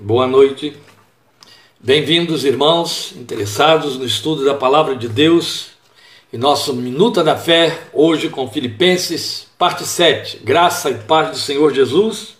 Boa 0.00 0.28
noite. 0.28 0.76
Bem-vindos, 1.80 2.44
irmãos, 2.44 3.12
interessados 3.16 3.98
no 3.98 4.04
estudo 4.04 4.44
da 4.44 4.54
palavra 4.54 4.94
de 4.94 5.08
Deus 5.08 5.70
e 6.32 6.38
nosso 6.38 6.72
Minuta 6.72 7.24
da 7.24 7.36
Fé, 7.36 7.88
hoje 7.92 8.28
com 8.28 8.48
Filipenses, 8.48 9.48
parte 9.58 9.84
7. 9.84 10.36
Graça 10.44 10.88
e 10.88 10.94
paz 10.94 11.32
do 11.32 11.36
Senhor 11.36 11.74
Jesus. 11.74 12.36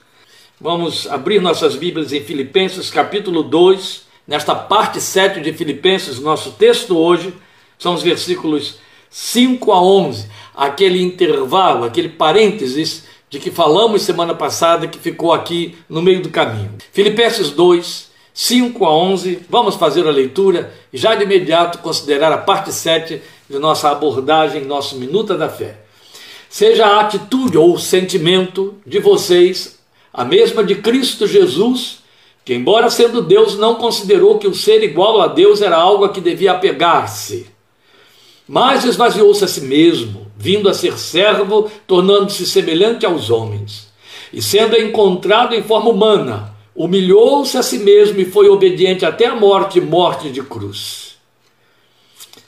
Vamos 0.60 1.08
abrir 1.08 1.40
nossas 1.40 1.74
Bíblias 1.74 2.12
em 2.12 2.22
Filipenses, 2.22 2.90
capítulo 2.90 3.42
2. 3.42 4.02
Nesta 4.24 4.54
parte 4.54 5.00
7 5.00 5.40
de 5.40 5.52
Filipenses, 5.52 6.20
nosso 6.20 6.52
texto 6.52 6.96
hoje 6.96 7.34
são 7.76 7.92
os 7.92 8.04
versículos 8.04 8.78
5 9.10 9.72
a 9.72 9.82
11, 9.82 10.28
aquele 10.54 11.02
intervalo, 11.02 11.84
aquele 11.84 12.08
parênteses 12.08 13.07
de 13.30 13.38
que 13.38 13.50
falamos 13.50 14.02
semana 14.02 14.34
passada 14.34 14.86
que 14.86 14.98
ficou 14.98 15.32
aqui 15.32 15.76
no 15.88 16.00
meio 16.00 16.22
do 16.22 16.30
caminho. 16.30 16.72
Filipenses 16.92 17.50
2, 17.50 18.08
5 18.32 18.84
a 18.84 18.94
11, 18.94 19.40
vamos 19.50 19.74
fazer 19.74 20.06
a 20.06 20.10
leitura 20.10 20.72
e 20.92 20.96
já 20.96 21.14
de 21.14 21.24
imediato 21.24 21.78
considerar 21.78 22.32
a 22.32 22.38
parte 22.38 22.72
7 22.72 23.20
de 23.48 23.58
nossa 23.58 23.90
abordagem, 23.90 24.64
nosso 24.64 24.96
Minuta 24.96 25.36
da 25.36 25.48
Fé. 25.48 25.76
Seja 26.48 26.86
a 26.86 27.00
atitude 27.00 27.58
ou 27.58 27.74
o 27.74 27.78
sentimento 27.78 28.74
de 28.86 28.98
vocês 28.98 29.78
a 30.12 30.24
mesma 30.24 30.64
de 30.64 30.76
Cristo 30.76 31.26
Jesus, 31.26 31.98
que, 32.44 32.54
embora 32.54 32.88
sendo 32.88 33.20
Deus, 33.20 33.58
não 33.58 33.74
considerou 33.74 34.38
que 34.38 34.48
o 34.48 34.54
ser 34.54 34.82
igual 34.82 35.20
a 35.20 35.26
Deus 35.26 35.60
era 35.60 35.76
algo 35.76 36.04
a 36.04 36.08
que 36.08 36.20
devia 36.20 36.52
apegar-se, 36.52 37.46
mas 38.48 38.84
esvaziou-se 38.84 39.44
a 39.44 39.48
si 39.48 39.60
mesmo 39.60 40.27
vindo 40.38 40.68
a 40.68 40.74
ser 40.74 40.96
servo, 40.96 41.68
tornando-se 41.84 42.46
semelhante 42.46 43.04
aos 43.04 43.28
homens. 43.28 43.88
E 44.32 44.40
sendo 44.40 44.76
encontrado 44.76 45.52
em 45.52 45.64
forma 45.64 45.90
humana, 45.90 46.54
humilhou-se 46.76 47.58
a 47.58 47.62
si 47.62 47.80
mesmo 47.80 48.20
e 48.20 48.24
foi 48.24 48.48
obediente 48.48 49.04
até 49.04 49.26
a 49.26 49.34
morte 49.34 49.80
morte 49.80 50.30
de 50.30 50.40
cruz. 50.42 51.16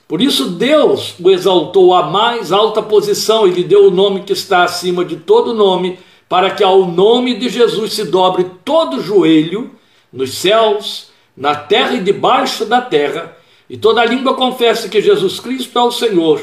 Por 0.07 0.23
isso 0.23 0.51
Deus 0.51 1.17
o 1.19 1.31
exaltou 1.31 1.93
à 1.93 2.05
mais 2.05 2.53
alta 2.53 2.81
posição 2.81 3.47
e 3.47 3.51
lhe 3.51 3.65
deu 3.65 3.89
o 3.89 3.91
nome 3.91 4.23
que 4.23 4.33
está 4.33 4.63
acima 4.63 5.05
de 5.05 5.17
todo 5.17 5.53
nome, 5.53 5.99
para 6.29 6.51
que 6.51 6.63
ao 6.63 6.87
nome 6.87 7.35
de 7.35 7.49
Jesus 7.49 7.93
se 7.93 8.05
dobre 8.05 8.47
todo 8.65 9.03
joelho, 9.03 9.73
nos 10.13 10.35
céus, 10.35 11.09
na 11.37 11.57
terra 11.57 11.95
e 11.95 12.01
debaixo 12.01 12.65
da 12.65 12.81
terra, 12.81 13.37
e 13.69 13.77
toda 13.77 14.05
língua 14.05 14.35
confesse 14.35 14.89
que 14.89 15.01
Jesus 15.01 15.41
Cristo 15.41 15.77
é 15.77 15.83
o 15.83 15.91
Senhor 15.91 16.41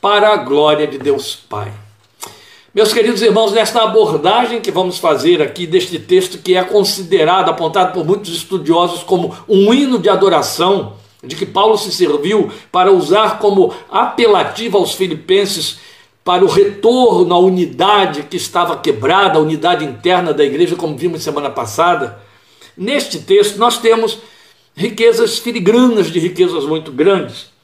para 0.00 0.32
a 0.32 0.36
glória 0.36 0.86
de 0.86 0.98
Deus 0.98 1.34
Pai. 1.34 1.72
Meus 2.72 2.92
queridos 2.92 3.22
irmãos, 3.22 3.50
nesta 3.50 3.82
abordagem 3.82 4.60
que 4.60 4.70
vamos 4.70 4.98
fazer 4.98 5.42
aqui 5.42 5.66
deste 5.66 5.98
texto, 5.98 6.38
que 6.38 6.54
é 6.54 6.62
considerado, 6.62 7.48
apontado 7.48 7.92
por 7.92 8.06
muitos 8.06 8.32
estudiosos 8.32 9.02
como 9.02 9.34
um 9.48 9.74
hino 9.74 9.98
de 9.98 10.08
adoração, 10.08 10.94
de 11.24 11.34
que 11.34 11.44
Paulo 11.44 11.76
se 11.76 11.90
serviu 11.90 12.52
para 12.70 12.92
usar 12.92 13.40
como 13.40 13.74
apelativo 13.90 14.78
aos 14.78 14.94
filipenses 14.94 15.78
para 16.22 16.44
o 16.44 16.48
retorno 16.48 17.34
à 17.34 17.38
unidade 17.38 18.22
que 18.24 18.36
estava 18.36 18.76
quebrada, 18.76 19.38
a 19.38 19.42
unidade 19.42 19.84
interna 19.84 20.32
da 20.32 20.44
igreja, 20.44 20.76
como 20.76 20.96
vimos 20.96 21.24
semana 21.24 21.50
passada. 21.50 22.20
Neste 22.76 23.18
texto, 23.18 23.58
nós 23.58 23.78
temos 23.78 24.18
riquezas 24.76 25.38
filigranas 25.38 26.12
de 26.12 26.20
riquezas 26.20 26.64
muito 26.64 26.92
grandes. 26.92 27.57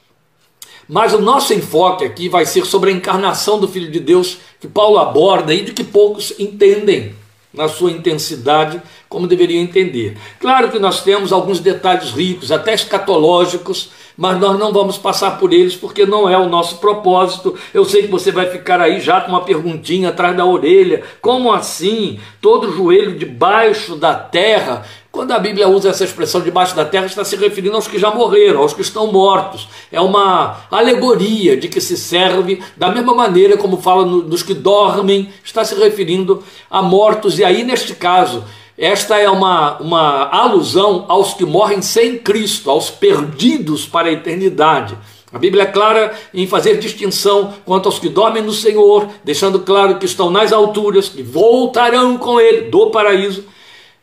Mas 0.87 1.13
o 1.13 1.21
nosso 1.21 1.53
enfoque 1.53 2.05
aqui 2.05 2.29
vai 2.29 2.45
ser 2.45 2.65
sobre 2.65 2.91
a 2.91 2.93
encarnação 2.93 3.59
do 3.59 3.67
Filho 3.67 3.91
de 3.91 3.99
Deus, 3.99 4.37
que 4.59 4.67
Paulo 4.67 4.99
aborda 4.99 5.53
e 5.53 5.63
de 5.63 5.73
que 5.73 5.83
poucos 5.83 6.33
entendem 6.39 7.15
na 7.55 7.67
sua 7.67 7.91
intensidade, 7.91 8.81
como 9.07 9.27
deveriam 9.27 9.63
entender. 9.63 10.17
Claro 10.39 10.69
que 10.69 10.77
nós 10.77 11.01
temos 11.01 11.31
alguns 11.31 11.59
detalhes 11.59 12.11
ricos, 12.11 12.51
até 12.51 12.73
escatológicos, 12.73 13.91
mas 14.17 14.39
nós 14.39 14.57
não 14.57 14.71
vamos 14.71 14.97
passar 14.97 15.37
por 15.39 15.53
eles 15.53 15.75
porque 15.75 16.05
não 16.05 16.29
é 16.29 16.37
o 16.37 16.49
nosso 16.49 16.77
propósito. 16.77 17.55
Eu 17.73 17.85
sei 17.85 18.03
que 18.03 18.11
você 18.11 18.31
vai 18.31 18.49
ficar 18.49 18.79
aí 18.79 18.99
já 18.99 19.21
com 19.21 19.29
uma 19.29 19.43
perguntinha 19.43 20.09
atrás 20.09 20.35
da 20.35 20.45
orelha: 20.45 21.03
como 21.21 21.51
assim? 21.51 22.19
Todo 22.41 22.71
joelho 22.71 23.17
debaixo 23.17 23.95
da 23.95 24.13
terra 24.13 24.85
quando 25.15 25.31
a 25.31 25.39
Bíblia 25.39 25.69
usa 25.69 25.89
essa 25.89 26.03
expressão 26.03 26.41
debaixo 26.41 26.75
da 26.75 26.83
terra, 26.83 27.05
está 27.05 27.23
se 27.23 27.37
referindo 27.37 27.73
aos 27.73 27.87
que 27.87 27.97
já 27.97 28.11
morreram, 28.11 28.61
aos 28.61 28.73
que 28.73 28.81
estão 28.81 29.09
mortos. 29.13 29.65
É 29.89 30.01
uma 30.01 30.57
alegoria 30.69 31.55
de 31.55 31.69
que 31.69 31.79
se 31.79 31.95
serve, 31.95 32.61
da 32.75 32.89
mesma 32.91 33.13
maneira 33.13 33.55
como 33.55 33.81
fala 33.81 34.05
no, 34.05 34.21
dos 34.21 34.43
que 34.43 34.53
dormem, 34.53 35.29
está 35.41 35.63
se 35.63 35.73
referindo 35.73 36.43
a 36.69 36.81
mortos. 36.81 37.39
E 37.39 37.45
aí, 37.45 37.63
neste 37.63 37.95
caso, 37.95 38.43
esta 38.77 39.17
é 39.17 39.29
uma, 39.29 39.77
uma 39.77 40.27
alusão 40.29 41.05
aos 41.07 41.33
que 41.33 41.45
morrem 41.45 41.81
sem 41.81 42.17
Cristo, 42.17 42.69
aos 42.69 42.89
perdidos 42.89 43.85
para 43.85 44.09
a 44.09 44.11
eternidade. 44.11 44.97
A 45.31 45.39
Bíblia 45.39 45.63
é 45.63 45.67
clara 45.67 46.13
em 46.33 46.45
fazer 46.45 46.77
distinção 46.77 47.53
quanto 47.65 47.85
aos 47.85 47.99
que 47.99 48.09
dormem 48.09 48.43
no 48.43 48.51
Senhor, 48.51 49.07
deixando 49.23 49.59
claro 49.59 49.97
que 49.97 50.05
estão 50.05 50.29
nas 50.29 50.51
alturas, 50.51 51.07
que 51.07 51.23
voltarão 51.23 52.17
com 52.17 52.37
Ele 52.37 52.69
do 52.69 52.87
paraíso 52.87 53.54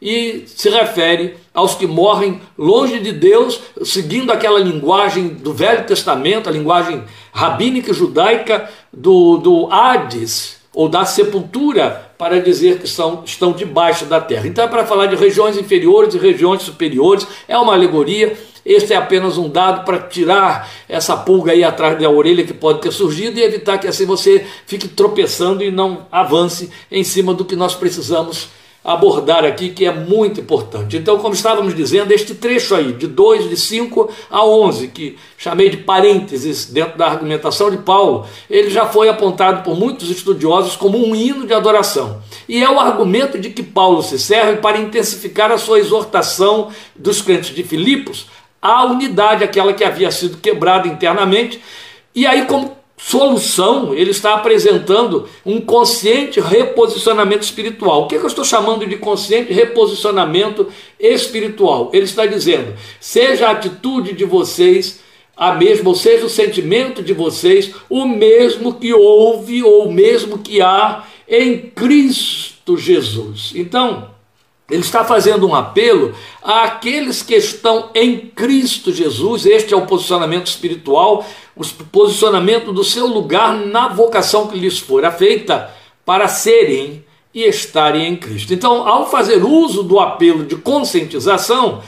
e 0.03 0.43
se 0.49 0.69
refere 0.69 1.37
aos 1.55 1.77
que 1.77 1.87
morrem 1.87 2.41
longe 2.59 2.99
de 2.99 3.13
Deus, 3.13 3.61
seguindo 3.85 4.33
aquela 4.33 4.59
linguagem 4.59 5.29
do 5.29 5.55
Velho 5.55 5.87
Testamento, 5.87 6.49
a 6.49 6.53
linguagem 6.53 7.05
rabínica 7.33 7.95
judaica 7.95 8.69
do, 8.93 9.37
do 9.37 9.69
Hades, 9.71 10.61
ou 10.75 10.89
da 10.89 11.05
sepultura, 11.05 12.11
para 12.19 12.41
dizer 12.41 12.81
que 12.81 12.89
são, 12.89 13.23
estão 13.25 13.53
debaixo 13.53 14.07
da 14.07 14.21
terra. 14.21 14.49
Então 14.49 14.65
é 14.65 14.69
para 14.69 14.85
falar 14.85 15.07
de 15.07 15.15
regiões 15.15 15.57
inferiores 15.57 16.15
e 16.15 16.19
regiões 16.19 16.63
superiores, 16.63 17.25
é 17.47 17.57
uma 17.57 17.75
alegoria. 17.75 18.37
Este 18.65 18.95
é 18.95 18.97
apenas 18.97 19.39
um 19.39 19.49
dado 19.49 19.85
para 19.85 19.99
tirar 19.99 20.69
essa 20.89 21.17
pulga 21.17 21.53
aí 21.53 21.63
atrás 21.63 22.01
da 22.01 22.11
orelha 22.11 22.45
que 22.45 22.55
pode 22.55 22.81
ter 22.81 22.93
surgido 22.93 23.39
e 23.39 23.43
evitar 23.43 23.79
que 23.79 23.87
assim 23.87 24.07
você 24.07 24.45
fique 24.67 24.89
tropeçando 24.89 25.63
e 25.63 25.71
não 25.71 26.07
avance 26.11 26.71
em 26.91 27.05
cima 27.05 27.35
do 27.35 27.45
que 27.45 27.55
nós 27.55 27.75
precisamos 27.75 28.49
abordar 28.85 29.45
aqui 29.45 29.71
que 29.71 29.85
é 29.85 29.93
muito 29.93 30.41
importante. 30.41 30.97
Então, 30.97 31.19
como 31.19 31.35
estávamos 31.35 31.75
dizendo, 31.75 32.13
este 32.13 32.35
trecho 32.35 32.75
aí, 32.75 32.93
de 32.93 33.07
2, 33.07 33.49
de 33.49 33.57
5 33.57 34.11
a 34.31 34.45
11, 34.45 34.89
que 34.89 35.17
chamei 35.39 35.71
de 35.71 35.77
parênteses 35.79 36.67
dentro 36.67 36.99
da 36.99 37.07
argumentação 37.07 37.71
de 37.71 37.79
Paulo, 37.79 38.27
ele 38.51 38.71
já 38.71 38.87
foi 38.87 39.09
apontado 39.09 39.63
por 39.63 39.79
muitos 39.79 40.11
estudiosos 40.11 40.75
como 40.75 40.99
um 40.99 41.15
hino 41.15 41.47
de 41.47 41.55
adoração. 41.55 42.21
E 42.49 42.63
é 42.63 42.69
o 42.69 42.81
argumento 42.81 43.39
de 43.39 43.51
que 43.51 43.63
Paulo 43.63 44.03
se 44.03 44.19
serve 44.19 44.57
para 44.57 44.79
intensificar 44.79 45.53
a 45.53 45.59
sua 45.59 45.79
exortação 45.79 46.71
dos 46.97 47.23
crentes 47.23 47.55
de 47.55 47.63
Filipos 47.63 48.27
à 48.61 48.85
unidade, 48.85 49.43
aquela 49.43 49.73
que 49.73 49.85
havia 49.85 50.11
sido 50.11 50.39
quebrada 50.39 50.87
internamente. 50.87 51.61
E 52.15 52.27
aí, 52.27 52.47
como 52.47 52.77
solução, 53.05 53.93
ele 53.93 54.13
está 54.13 54.35
apresentando 54.35 55.29
um 55.45 55.61
consciente 55.61 56.41
reposicionamento 56.41 57.43
espiritual. 57.45 58.03
O 58.03 58.07
que, 58.07 58.15
é 58.15 58.19
que 58.19 58.25
eu 58.25 58.29
estou 58.29 58.45
chamando 58.45 58.87
de 58.87 58.97
consciente 58.97 59.53
reposicionamento 59.53 60.69
espiritual? 61.01 61.91
Ele 61.93 62.05
está 62.05 62.27
dizendo: 62.27 62.75
seja 63.01 63.49
a 63.49 63.51
atitude 63.51 64.13
de 64.13 64.25
vocês 64.25 65.01
a 65.37 65.53
mesma, 65.55 65.89
ou 65.89 65.95
seja, 65.97 66.27
o 66.27 66.31
sentimento 66.31 67.03
de 67.03 67.13
vocês, 67.13 67.75
o 67.91 68.07
mesmo 68.07 68.75
que 68.75 68.93
houve 68.93 69.63
ou 69.65 69.89
o 69.89 69.93
mesmo 69.93 70.39
que 70.39 70.63
há 70.63 71.05
em 71.29 71.59
Cristo 71.59 72.77
Jesus. 72.77 73.53
Então, 73.55 74.13
ele 74.71 74.83
está 74.83 75.05
fazendo 75.05 75.47
um 75.47 75.55
apelo 75.55 76.15
àqueles 76.43 77.23
que 77.23 77.35
estão 77.35 77.91
em 77.95 78.19
Cristo 78.19 78.93
Jesus. 78.93 79.45
Este 79.45 79.75
é 79.75 79.77
o 79.77 79.87
posicionamento 79.87 80.47
espiritual, 80.47 81.27
o 81.57 81.65
posicionamento 81.87 82.73
do 82.73 82.83
seu 82.83 83.07
lugar 83.07 83.55
na 83.55 83.89
vocação 83.89 84.47
que 84.47 84.59
lhes 84.59 84.79
fora 84.79 85.11
feita 85.11 85.71
para 86.05 86.29
serem 86.29 87.05
e 87.35 87.43
estarem 87.45 88.07
em 88.07 88.17
Cristo. 88.17 88.53
Então, 88.53 88.87
ao 88.87 89.09
fazer 89.11 89.45
uso 89.45 89.83
do 89.83 89.99
apelo 89.99 90.45
de 90.45 90.57
conscientização, 90.57 91.83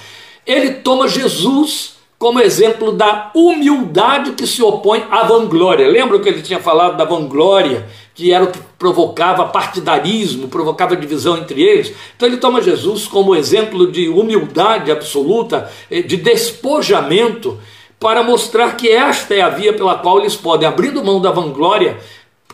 ele 0.46 0.72
toma 0.72 1.08
Jesus 1.08 1.94
como 2.18 2.40
exemplo 2.40 2.92
da 2.92 3.30
humildade 3.34 4.32
que 4.32 4.46
se 4.46 4.62
opõe 4.62 5.04
à 5.10 5.24
vanglória. 5.24 5.86
Lembra 5.86 6.18
que 6.20 6.28
ele 6.28 6.42
tinha 6.42 6.60
falado 6.60 6.96
da 6.96 7.04
vanglória 7.04 7.86
que 8.14 8.32
era 8.32 8.44
o 8.44 8.52
que 8.52 8.60
provocava 8.78 9.46
partidarismo, 9.46 10.48
provocava 10.48 10.96
divisão 10.96 11.36
entre 11.36 11.60
eles. 11.60 11.92
Então 12.16 12.28
ele 12.28 12.36
toma 12.36 12.62
Jesus 12.62 13.08
como 13.08 13.34
exemplo 13.34 13.90
de 13.90 14.08
humildade 14.08 14.90
absoluta, 14.90 15.68
eh, 15.90 16.00
de 16.00 16.16
despojamento, 16.16 17.58
para 18.04 18.22
mostrar 18.22 18.76
que 18.76 18.90
esta 18.90 19.32
é 19.32 19.40
a 19.40 19.48
via 19.48 19.72
pela 19.72 19.96
qual 19.96 20.20
eles 20.20 20.36
podem, 20.36 20.68
abrindo 20.68 21.02
mão 21.02 21.22
da 21.22 21.30
vanglória, 21.30 21.96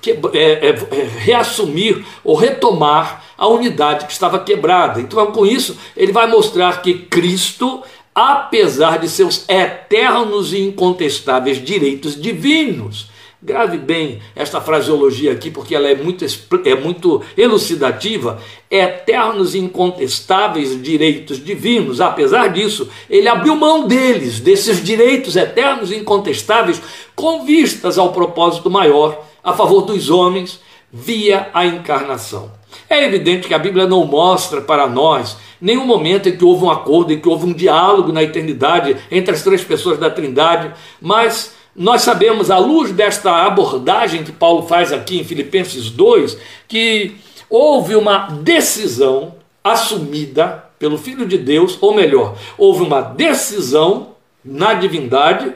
que, 0.00 0.12
é, 0.12 0.16
é, 0.36 0.68
é, 0.68 1.08
reassumir 1.18 2.06
ou 2.22 2.36
retomar 2.36 3.24
a 3.36 3.48
unidade 3.48 4.06
que 4.06 4.12
estava 4.12 4.38
quebrada. 4.38 5.00
Então, 5.00 5.26
com 5.32 5.44
isso, 5.44 5.76
ele 5.96 6.12
vai 6.12 6.28
mostrar 6.28 6.80
que 6.80 6.94
Cristo, 6.94 7.82
apesar 8.14 9.00
de 9.00 9.08
seus 9.08 9.44
eternos 9.48 10.52
e 10.52 10.60
incontestáveis 10.60 11.60
direitos 11.60 12.14
divinos, 12.14 13.10
grave 13.42 13.78
bem 13.78 14.20
esta 14.36 14.60
fraseologia 14.60 15.32
aqui, 15.32 15.50
porque 15.50 15.74
ela 15.74 15.88
é 15.88 15.94
muito, 15.94 16.24
é 16.64 16.74
muito 16.74 17.22
elucidativa, 17.36 18.40
eternos 18.70 19.54
e 19.54 19.58
incontestáveis 19.58 20.80
direitos 20.80 21.42
divinos. 21.42 22.00
Apesar 22.00 22.48
disso, 22.48 22.88
ele 23.08 23.28
abriu 23.28 23.56
mão 23.56 23.86
deles, 23.86 24.40
desses 24.40 24.84
direitos 24.84 25.36
eternos 25.36 25.90
e 25.90 25.96
incontestáveis, 25.96 26.80
com 27.16 27.44
vistas 27.44 27.98
ao 27.98 28.12
propósito 28.12 28.70
maior, 28.70 29.24
a 29.42 29.52
favor 29.52 29.82
dos 29.82 30.10
homens, 30.10 30.60
via 30.92 31.48
a 31.54 31.64
encarnação. 31.64 32.52
É 32.88 33.04
evidente 33.04 33.48
que 33.48 33.54
a 33.54 33.58
Bíblia 33.58 33.86
não 33.86 34.04
mostra 34.04 34.60
para 34.60 34.86
nós 34.86 35.36
nenhum 35.60 35.84
momento 35.84 36.28
em 36.28 36.36
que 36.36 36.44
houve 36.44 36.64
um 36.64 36.70
acordo, 36.70 37.12
em 37.12 37.20
que 37.20 37.28
houve 37.28 37.46
um 37.46 37.52
diálogo 37.52 38.12
na 38.12 38.22
eternidade 38.22 38.96
entre 39.10 39.34
as 39.34 39.42
três 39.42 39.62
pessoas 39.62 39.98
da 39.98 40.10
Trindade, 40.10 40.72
mas 41.00 41.54
nós 41.74 42.02
sabemos, 42.02 42.50
à 42.50 42.58
luz 42.58 42.92
desta 42.92 43.44
abordagem 43.44 44.24
que 44.24 44.32
Paulo 44.32 44.66
faz 44.66 44.92
aqui 44.92 45.20
em 45.20 45.24
Filipenses 45.24 45.90
2, 45.90 46.36
que 46.66 47.16
houve 47.48 47.94
uma 47.94 48.28
decisão 48.28 49.34
assumida 49.62 50.64
pelo 50.78 50.98
Filho 50.98 51.26
de 51.26 51.38
Deus, 51.38 51.78
ou 51.80 51.94
melhor, 51.94 52.36
houve 52.56 52.82
uma 52.82 53.02
decisão 53.02 54.14
na 54.44 54.74
divindade, 54.74 55.52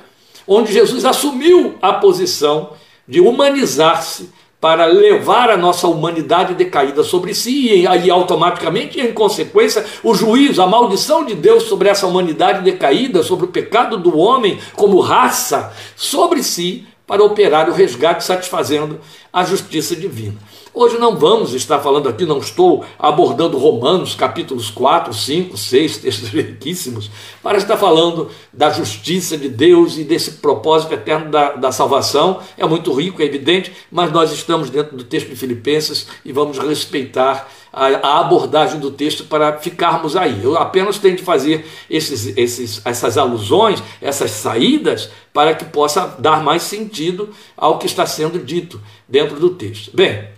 onde 0.46 0.72
Jesus 0.72 1.04
assumiu 1.04 1.76
a 1.80 1.94
posição 1.94 2.72
de 3.08 3.20
humanizar-se 3.20 4.30
para 4.64 4.86
levar 4.86 5.50
a 5.50 5.58
nossa 5.58 5.86
humanidade 5.86 6.54
decaída 6.54 7.04
sobre 7.04 7.34
si 7.34 7.66
e 7.66 7.86
aí 7.86 8.08
automaticamente, 8.08 8.98
em 8.98 9.12
consequência, 9.12 9.84
o 10.02 10.14
juízo, 10.14 10.62
a 10.62 10.66
maldição 10.66 11.22
de 11.22 11.34
Deus 11.34 11.64
sobre 11.64 11.90
essa 11.90 12.06
humanidade 12.06 12.62
decaída, 12.62 13.22
sobre 13.22 13.44
o 13.44 13.48
pecado 13.48 13.98
do 13.98 14.16
homem 14.16 14.58
como 14.72 15.00
raça, 15.00 15.70
sobre 15.94 16.42
si, 16.42 16.86
para 17.06 17.22
operar 17.22 17.68
o 17.68 17.74
resgate 17.74 18.24
satisfazendo 18.24 19.00
a 19.34 19.42
justiça 19.42 19.96
divina. 19.96 20.36
Hoje 20.72 20.96
não 20.96 21.16
vamos 21.16 21.54
estar 21.54 21.80
falando 21.80 22.08
aqui, 22.08 22.24
não 22.24 22.38
estou 22.38 22.84
abordando 22.96 23.58
Romanos 23.58 24.14
capítulos 24.14 24.70
4, 24.70 25.12
5, 25.12 25.56
6, 25.56 25.96
textos 25.98 26.28
riquíssimos, 26.28 27.10
para 27.42 27.58
estar 27.58 27.76
falando 27.76 28.30
da 28.52 28.70
justiça 28.70 29.36
de 29.36 29.48
Deus 29.48 29.98
e 29.98 30.04
desse 30.04 30.32
propósito 30.34 30.94
eterno 30.94 31.32
da, 31.32 31.52
da 31.54 31.72
salvação. 31.72 32.40
É 32.56 32.64
muito 32.64 32.92
rico, 32.92 33.22
é 33.22 33.24
evidente, 33.24 33.72
mas 33.90 34.12
nós 34.12 34.30
estamos 34.30 34.70
dentro 34.70 34.96
do 34.96 35.02
texto 35.02 35.28
de 35.28 35.36
Filipenses 35.36 36.06
e 36.24 36.30
vamos 36.30 36.56
respeitar 36.58 37.48
a, 37.74 37.86
a 37.86 38.20
abordagem 38.20 38.78
do 38.78 38.92
texto 38.92 39.24
para 39.24 39.58
ficarmos 39.58 40.16
aí. 40.16 40.42
Eu 40.44 40.56
apenas 40.56 40.98
tenho 40.98 41.16
de 41.16 41.22
fazer 41.24 41.66
esses, 41.90 42.36
esses, 42.36 42.80
essas 42.84 43.18
alusões, 43.18 43.82
essas 44.00 44.30
saídas, 44.30 45.10
para 45.32 45.52
que 45.54 45.64
possa 45.64 46.14
dar 46.18 46.42
mais 46.42 46.62
sentido 46.62 47.30
ao 47.56 47.78
que 47.78 47.86
está 47.86 48.06
sendo 48.06 48.38
dito 48.38 48.80
dentro 49.08 49.38
do 49.38 49.50
texto. 49.50 49.90
Bem, 49.94 50.28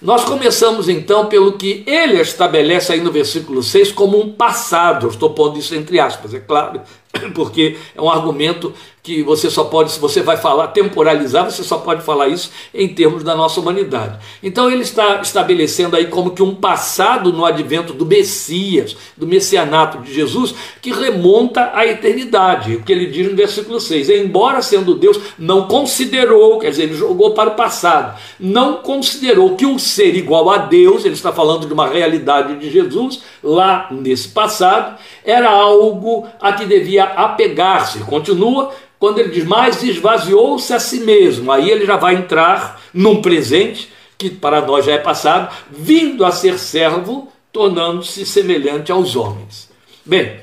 nós 0.00 0.24
começamos 0.24 0.88
então 0.88 1.26
pelo 1.26 1.52
que 1.52 1.82
ele 1.86 2.20
estabelece 2.20 2.92
aí 2.92 3.00
no 3.00 3.10
versículo 3.10 3.62
6 3.62 3.92
como 3.92 4.20
um 4.20 4.32
passado. 4.32 5.06
Eu 5.06 5.10
estou 5.10 5.30
pondo 5.30 5.58
isso 5.58 5.74
entre 5.74 5.98
aspas, 5.98 6.34
é 6.34 6.40
claro, 6.40 6.80
porque 7.34 7.76
é 7.94 8.00
um 8.00 8.10
argumento 8.10 8.72
que 9.04 9.22
você 9.22 9.50
só 9.50 9.64
pode, 9.64 9.92
se 9.92 10.00
você 10.00 10.22
vai 10.22 10.38
falar, 10.38 10.68
temporalizar, 10.68 11.44
você 11.44 11.62
só 11.62 11.76
pode 11.76 12.02
falar 12.02 12.28
isso 12.28 12.50
em 12.72 12.88
termos 12.88 13.22
da 13.22 13.36
nossa 13.36 13.60
humanidade. 13.60 14.18
Então 14.42 14.70
ele 14.70 14.80
está 14.80 15.20
estabelecendo 15.20 15.94
aí 15.94 16.06
como 16.06 16.30
que 16.30 16.42
um 16.42 16.54
passado 16.54 17.30
no 17.30 17.44
advento 17.44 17.92
do 17.92 18.06
Messias, 18.06 18.96
do 19.14 19.26
messianato 19.26 19.98
de 19.98 20.10
Jesus, 20.10 20.54
que 20.80 20.90
remonta 20.90 21.70
à 21.74 21.86
eternidade. 21.86 22.76
O 22.76 22.82
que 22.82 22.90
ele 22.90 23.04
diz 23.04 23.28
no 23.28 23.36
versículo 23.36 23.78
6: 23.78 24.08
Embora 24.08 24.62
sendo 24.62 24.94
Deus, 24.94 25.20
não 25.38 25.68
considerou, 25.68 26.58
quer 26.58 26.70
dizer, 26.70 26.84
ele 26.84 26.94
jogou 26.94 27.32
para 27.32 27.50
o 27.50 27.54
passado, 27.54 28.18
não 28.40 28.76
considerou 28.76 29.54
que 29.54 29.66
o 29.66 29.78
ser 29.78 30.16
igual 30.16 30.48
a 30.48 30.56
Deus, 30.56 31.04
ele 31.04 31.14
está 31.14 31.30
falando 31.30 31.66
de 31.66 31.74
uma 31.74 31.86
realidade 31.86 32.56
de 32.56 32.70
Jesus, 32.70 33.20
lá 33.42 33.86
nesse 33.90 34.28
passado, 34.28 34.98
era 35.22 35.50
algo 35.50 36.26
a 36.40 36.54
que 36.54 36.64
devia 36.64 37.04
apegar-se. 37.04 37.98
Continua 37.98 38.72
quando 39.04 39.18
ele 39.18 39.28
diz, 39.28 39.44
mas 39.44 39.82
esvaziou-se 39.82 40.72
a 40.72 40.80
si 40.80 41.00
mesmo. 41.00 41.52
Aí 41.52 41.70
ele 41.70 41.84
já 41.84 41.94
vai 41.94 42.14
entrar 42.14 42.80
num 42.94 43.20
presente, 43.20 43.92
que 44.16 44.30
para 44.30 44.62
nós 44.62 44.86
já 44.86 44.92
é 44.92 44.98
passado, 44.98 45.54
vindo 45.70 46.24
a 46.24 46.32
ser 46.32 46.58
servo, 46.58 47.30
tornando-se 47.52 48.24
semelhante 48.24 48.90
aos 48.90 49.14
homens. 49.14 49.70
Bem, 50.06 50.40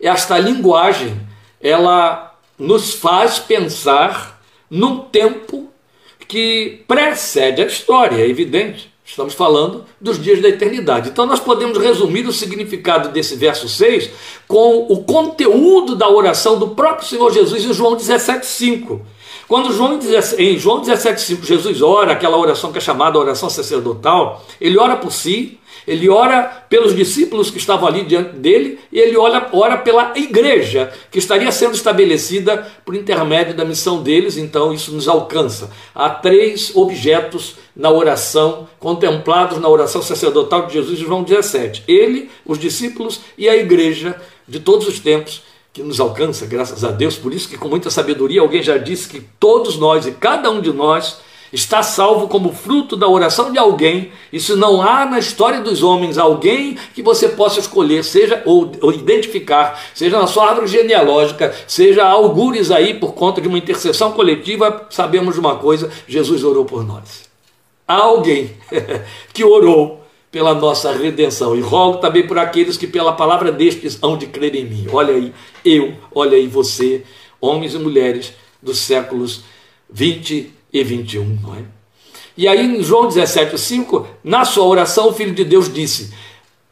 esta 0.00 0.38
linguagem, 0.38 1.20
ela 1.60 2.32
nos 2.56 2.94
faz 2.94 3.40
pensar 3.40 4.40
num 4.70 5.00
tempo 5.00 5.68
que 6.28 6.84
precede 6.86 7.60
a 7.60 7.66
história, 7.66 8.22
é 8.22 8.28
evidente. 8.28 8.91
Estamos 9.12 9.34
falando 9.34 9.84
dos 10.00 10.18
dias 10.18 10.40
da 10.40 10.48
eternidade. 10.48 11.10
Então, 11.10 11.26
nós 11.26 11.38
podemos 11.38 11.76
resumir 11.76 12.26
o 12.26 12.32
significado 12.32 13.10
desse 13.10 13.36
verso 13.36 13.68
6 13.68 14.08
com 14.48 14.86
o 14.88 15.04
conteúdo 15.04 15.94
da 15.94 16.08
oração 16.08 16.58
do 16.58 16.68
próprio 16.68 17.06
Senhor 17.06 17.30
Jesus 17.30 17.62
em 17.62 17.74
João 17.74 17.94
17,5. 17.94 19.00
Quando 19.46 19.70
João, 19.70 20.00
em 20.38 20.58
João 20.58 20.80
17,5 20.80 21.44
Jesus 21.44 21.82
ora, 21.82 22.12
aquela 22.12 22.38
oração 22.38 22.72
que 22.72 22.78
é 22.78 22.80
chamada 22.80 23.18
oração 23.18 23.50
sacerdotal, 23.50 24.42
ele 24.58 24.78
ora 24.78 24.96
por 24.96 25.12
si, 25.12 25.58
ele 25.86 26.08
ora 26.08 26.64
pelos 26.68 26.94
discípulos 26.94 27.50
que 27.50 27.58
estavam 27.58 27.88
ali 27.88 28.04
diante 28.04 28.36
dele 28.36 28.78
e 28.90 28.98
ele 28.98 29.16
ora, 29.16 29.48
ora 29.52 29.78
pela 29.78 30.12
igreja 30.16 30.92
que 31.10 31.18
estaria 31.18 31.50
sendo 31.50 31.74
estabelecida 31.74 32.66
por 32.84 32.94
intermédio 32.94 33.54
da 33.54 33.64
missão 33.64 34.02
deles, 34.02 34.36
então 34.36 34.72
isso 34.72 34.92
nos 34.92 35.08
alcança. 35.08 35.70
Há 35.94 36.10
três 36.10 36.74
objetos 36.74 37.56
na 37.74 37.90
oração, 37.90 38.68
contemplados 38.78 39.58
na 39.58 39.68
oração 39.68 40.02
sacerdotal 40.02 40.66
de 40.66 40.74
Jesus 40.74 41.00
em 41.00 41.04
João 41.04 41.22
17: 41.22 41.84
ele, 41.88 42.30
os 42.44 42.58
discípulos 42.58 43.20
e 43.36 43.48
a 43.48 43.56
igreja 43.56 44.20
de 44.46 44.60
todos 44.60 44.86
os 44.86 45.00
tempos 45.00 45.42
que 45.72 45.82
nos 45.82 46.00
alcança, 46.00 46.44
graças 46.44 46.84
a 46.84 46.90
Deus. 46.90 47.16
Por 47.16 47.32
isso 47.32 47.48
que 47.48 47.56
com 47.56 47.68
muita 47.68 47.90
sabedoria 47.90 48.42
alguém 48.42 48.62
já 48.62 48.76
disse 48.76 49.08
que 49.08 49.20
todos 49.40 49.76
nós 49.76 50.06
e 50.06 50.12
cada 50.12 50.50
um 50.50 50.60
de 50.60 50.72
nós 50.72 51.18
está 51.52 51.82
salvo 51.82 52.28
como 52.28 52.52
fruto 52.52 52.96
da 52.96 53.06
oração 53.06 53.52
de 53.52 53.58
alguém. 53.58 54.10
Isso 54.32 54.56
não 54.56 54.80
há 54.80 55.04
na 55.04 55.18
história 55.18 55.60
dos 55.60 55.82
homens 55.82 56.16
alguém 56.16 56.78
que 56.94 57.02
você 57.02 57.28
possa 57.28 57.60
escolher, 57.60 58.02
seja 58.02 58.42
ou, 58.46 58.72
ou, 58.80 58.92
identificar, 58.92 59.80
seja 59.94 60.18
na 60.18 60.26
sua 60.26 60.48
árvore 60.48 60.66
genealógica, 60.66 61.54
seja 61.66 62.06
algures 62.06 62.70
aí 62.70 62.94
por 62.94 63.12
conta 63.12 63.40
de 63.40 63.48
uma 63.48 63.58
intercessão 63.58 64.12
coletiva. 64.12 64.86
Sabemos 64.88 65.34
de 65.34 65.40
uma 65.40 65.56
coisa: 65.56 65.90
Jesus 66.08 66.42
orou 66.42 66.64
por 66.64 66.84
nós. 66.84 67.30
Há 67.86 67.96
alguém 67.96 68.56
que 69.34 69.44
orou 69.44 70.00
pela 70.30 70.54
nossa 70.54 70.90
redenção. 70.92 71.54
E 71.54 71.60
rogo 71.60 71.98
também 71.98 72.26
por 72.26 72.38
aqueles 72.38 72.78
que 72.78 72.86
pela 72.86 73.12
palavra 73.12 73.52
destes 73.52 73.98
hão 74.02 74.16
de 74.16 74.26
crer 74.26 74.54
em 74.54 74.64
mim. 74.64 74.86
Olha 74.90 75.14
aí, 75.14 75.32
eu, 75.62 75.94
olha 76.14 76.38
aí 76.38 76.46
você, 76.46 77.04
homens 77.38 77.74
e 77.74 77.78
mulheres 77.78 78.32
dos 78.62 78.78
séculos 78.78 79.42
20 79.90 80.61
e 80.72 80.82
21, 80.82 81.38
não 81.42 81.54
é? 81.54 81.64
E 82.36 82.48
aí 82.48 82.64
em 82.64 82.82
João 82.82 83.08
17, 83.08 83.58
5, 83.58 84.06
na 84.24 84.44
sua 84.44 84.64
oração, 84.64 85.08
o 85.08 85.12
Filho 85.12 85.34
de 85.34 85.44
Deus 85.44 85.72
disse: 85.72 86.12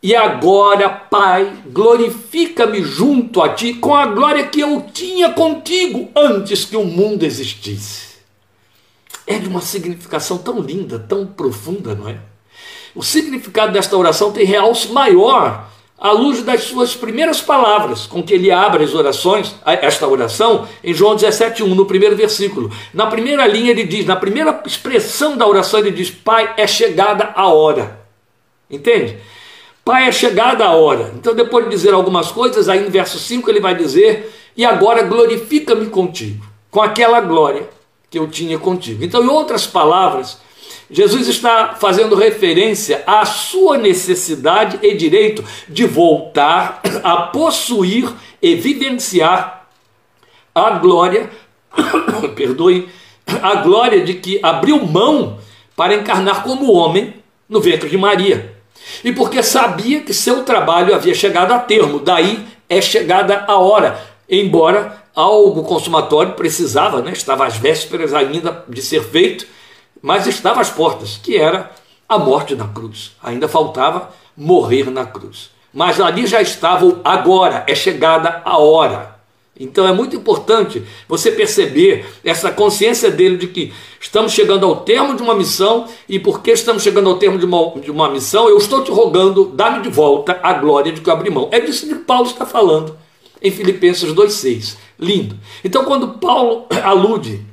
E 0.03 0.17
agora, 0.17 0.89
Pai, 0.89 1.63
glorifica-me 1.67 2.83
junto 2.83 3.43
a 3.43 3.51
ti 3.51 3.75
com 3.75 3.95
a 3.95 4.07
glória 4.07 4.47
que 4.47 4.61
eu 4.61 4.87
tinha 4.93 5.31
contigo 5.31 6.09
antes 6.17 6.65
que 6.65 6.77
o 6.77 6.85
mundo 6.85 7.25
existisse. 7.25 8.11
É 9.27 9.39
de 9.39 9.49
uma 9.49 9.61
significação 9.61 10.39
tão 10.39 10.61
linda, 10.61 10.99
tão 10.99 11.27
profunda, 11.27 11.95
não 11.95 12.09
é? 12.09 12.19
O 12.95 13.03
significado 13.03 13.73
desta 13.73 13.97
oração 13.97 14.33
tem 14.33 14.45
realce 14.45 14.89
maior 14.89 15.71
à 16.01 16.13
luz 16.13 16.43
das 16.43 16.63
suas 16.63 16.97
primeiras 16.97 17.43
palavras, 17.43 18.07
com 18.07 18.23
que 18.23 18.33
ele 18.33 18.51
abre 18.51 18.83
as 18.83 18.95
orações, 18.95 19.55
esta 19.67 20.09
oração, 20.09 20.67
em 20.83 20.95
João 20.95 21.15
17,1, 21.15 21.67
no 21.67 21.85
primeiro 21.85 22.17
versículo. 22.17 22.73
Na 22.95 23.07
primeira 23.07 23.47
linha 23.47 23.71
ele 23.71 23.85
diz, 23.85 24.07
na 24.07 24.17
primeira 24.17 24.63
expressão 24.65 25.37
da 25.37 25.47
oração 25.47 25.81
ele 25.81 25.91
diz, 25.91 26.11
Pai, 26.11 26.55
é 26.57 26.67
chegada 26.67 27.33
a 27.35 27.49
hora. 27.49 28.01
Entende? 28.71 29.19
Pai, 29.85 30.09
é 30.09 30.13
chegada 30.13 30.65
a 30.65 30.73
hora. 30.73 31.13
Então, 31.17 31.35
depois 31.35 31.65
de 31.65 31.71
dizer 31.71 31.93
algumas 31.93 32.31
coisas, 32.31 32.69
aí 32.69 32.81
no 32.81 32.91
verso 32.91 33.19
5 33.19 33.51
ele 33.51 33.61
vai 33.61 33.75
dizer, 33.75 34.33
e 34.57 34.65
agora 34.65 35.03
glorifica-me 35.03 35.87
contigo, 35.87 36.47
com 36.71 36.81
aquela 36.81 37.21
glória 37.21 37.69
que 38.09 38.19
eu 38.19 38.27
tinha 38.27 38.59
contigo. 38.59 39.05
Então, 39.05 39.23
em 39.23 39.29
outras 39.29 39.67
palavras, 39.67 40.39
Jesus 40.91 41.29
está 41.29 41.77
fazendo 41.79 42.17
referência 42.17 43.05
à 43.07 43.25
sua 43.25 43.79
necessidade 43.79 44.79
e 44.83 44.95
direito 44.95 45.45
de 45.69 45.87
voltar 45.87 46.83
a 47.05 47.17
possuir 47.23 48.11
e 48.43 48.57
vivenciar 48.57 49.69
a 50.53 50.71
glória, 50.71 51.31
perdoe, 52.35 52.89
a 53.41 53.57
glória 53.57 54.05
de 54.05 54.15
que 54.15 54.41
abriu 54.43 54.85
mão 54.85 55.39
para 55.77 55.95
encarnar 55.95 56.43
como 56.43 56.73
homem 56.73 57.15
no 57.49 57.61
ventre 57.61 57.89
de 57.89 57.97
Maria. 57.97 58.57
E 59.05 59.13
porque 59.13 59.43
sabia 59.43 60.01
que 60.01 60.13
seu 60.13 60.43
trabalho 60.43 60.95
havia 60.95 61.15
chegado 61.15 61.53
a 61.53 61.59
termo, 61.59 62.01
daí 62.01 62.45
é 62.69 62.81
chegada 62.81 63.45
a 63.47 63.57
hora, 63.59 64.01
embora 64.29 65.05
algo 65.15 65.63
consumatório, 65.63 66.33
precisava, 66.33 67.01
né? 67.01 67.13
estava 67.13 67.47
às 67.47 67.57
vésperas 67.57 68.13
ainda 68.15 68.65
de 68.69 68.83
ser 68.83 69.03
feito, 69.03 69.47
mas 70.03 70.27
estava 70.27 70.61
às 70.61 70.71
portas, 70.71 71.19
que 71.23 71.37
era 71.37 71.71
a 72.09 72.19
morte 72.19 72.55
na 72.55 72.69
cruz. 72.69 73.13
Ainda 73.23 73.49
faltava 73.49 74.11
morrer 74.37 74.91
na 74.91 75.07
cruz. 75.07 75.51
Mas 75.73 76.01
ali 76.01 76.27
já 76.27 76.41
estava 76.41 77.01
agora, 77.05 77.65
é 77.67 77.75
chegada 77.75 78.43
a 78.45 78.59
hora. 78.59 79.21
Então 79.59 79.87
é 79.87 79.93
muito 79.93 80.17
importante 80.17 80.83
você 81.07 81.31
perceber 81.31 82.07
essa 82.25 82.51
consciência 82.51 83.11
dele 83.11 83.37
de 83.37 83.47
que 83.47 83.73
estamos 84.01 84.33
chegando 84.33 84.65
ao 84.65 84.77
termo 84.77 85.15
de 85.15 85.23
uma 85.23 85.35
missão 85.35 85.87
e 86.09 86.19
porque 86.19 86.51
estamos 86.53 86.83
chegando 86.83 87.11
ao 87.11 87.19
termo 87.19 87.39
de 87.39 87.45
uma, 87.45 87.79
de 87.79 87.91
uma 87.91 88.09
missão, 88.09 88.49
eu 88.49 88.57
estou 88.57 88.83
te 88.83 88.91
rogando, 88.91 89.53
dá-me 89.55 89.83
de 89.83 89.91
volta 89.91 90.41
a 90.43 90.55
glória 90.55 90.91
de 90.91 91.03
que 91.03 91.11
eu 91.11 91.13
abri 91.13 91.31
mão. 91.31 91.49
É 91.53 91.61
disso 91.61 91.87
que 91.87 91.95
Paulo 91.97 92.27
está 92.27 92.47
falando 92.47 92.97
em 93.43 93.51
Filipenses 93.51 94.13
2,6. 94.13 94.77
Lindo. 94.99 95.37
Então, 95.63 95.85
quando 95.85 96.19
Paulo 96.19 96.67
alude 96.83 97.45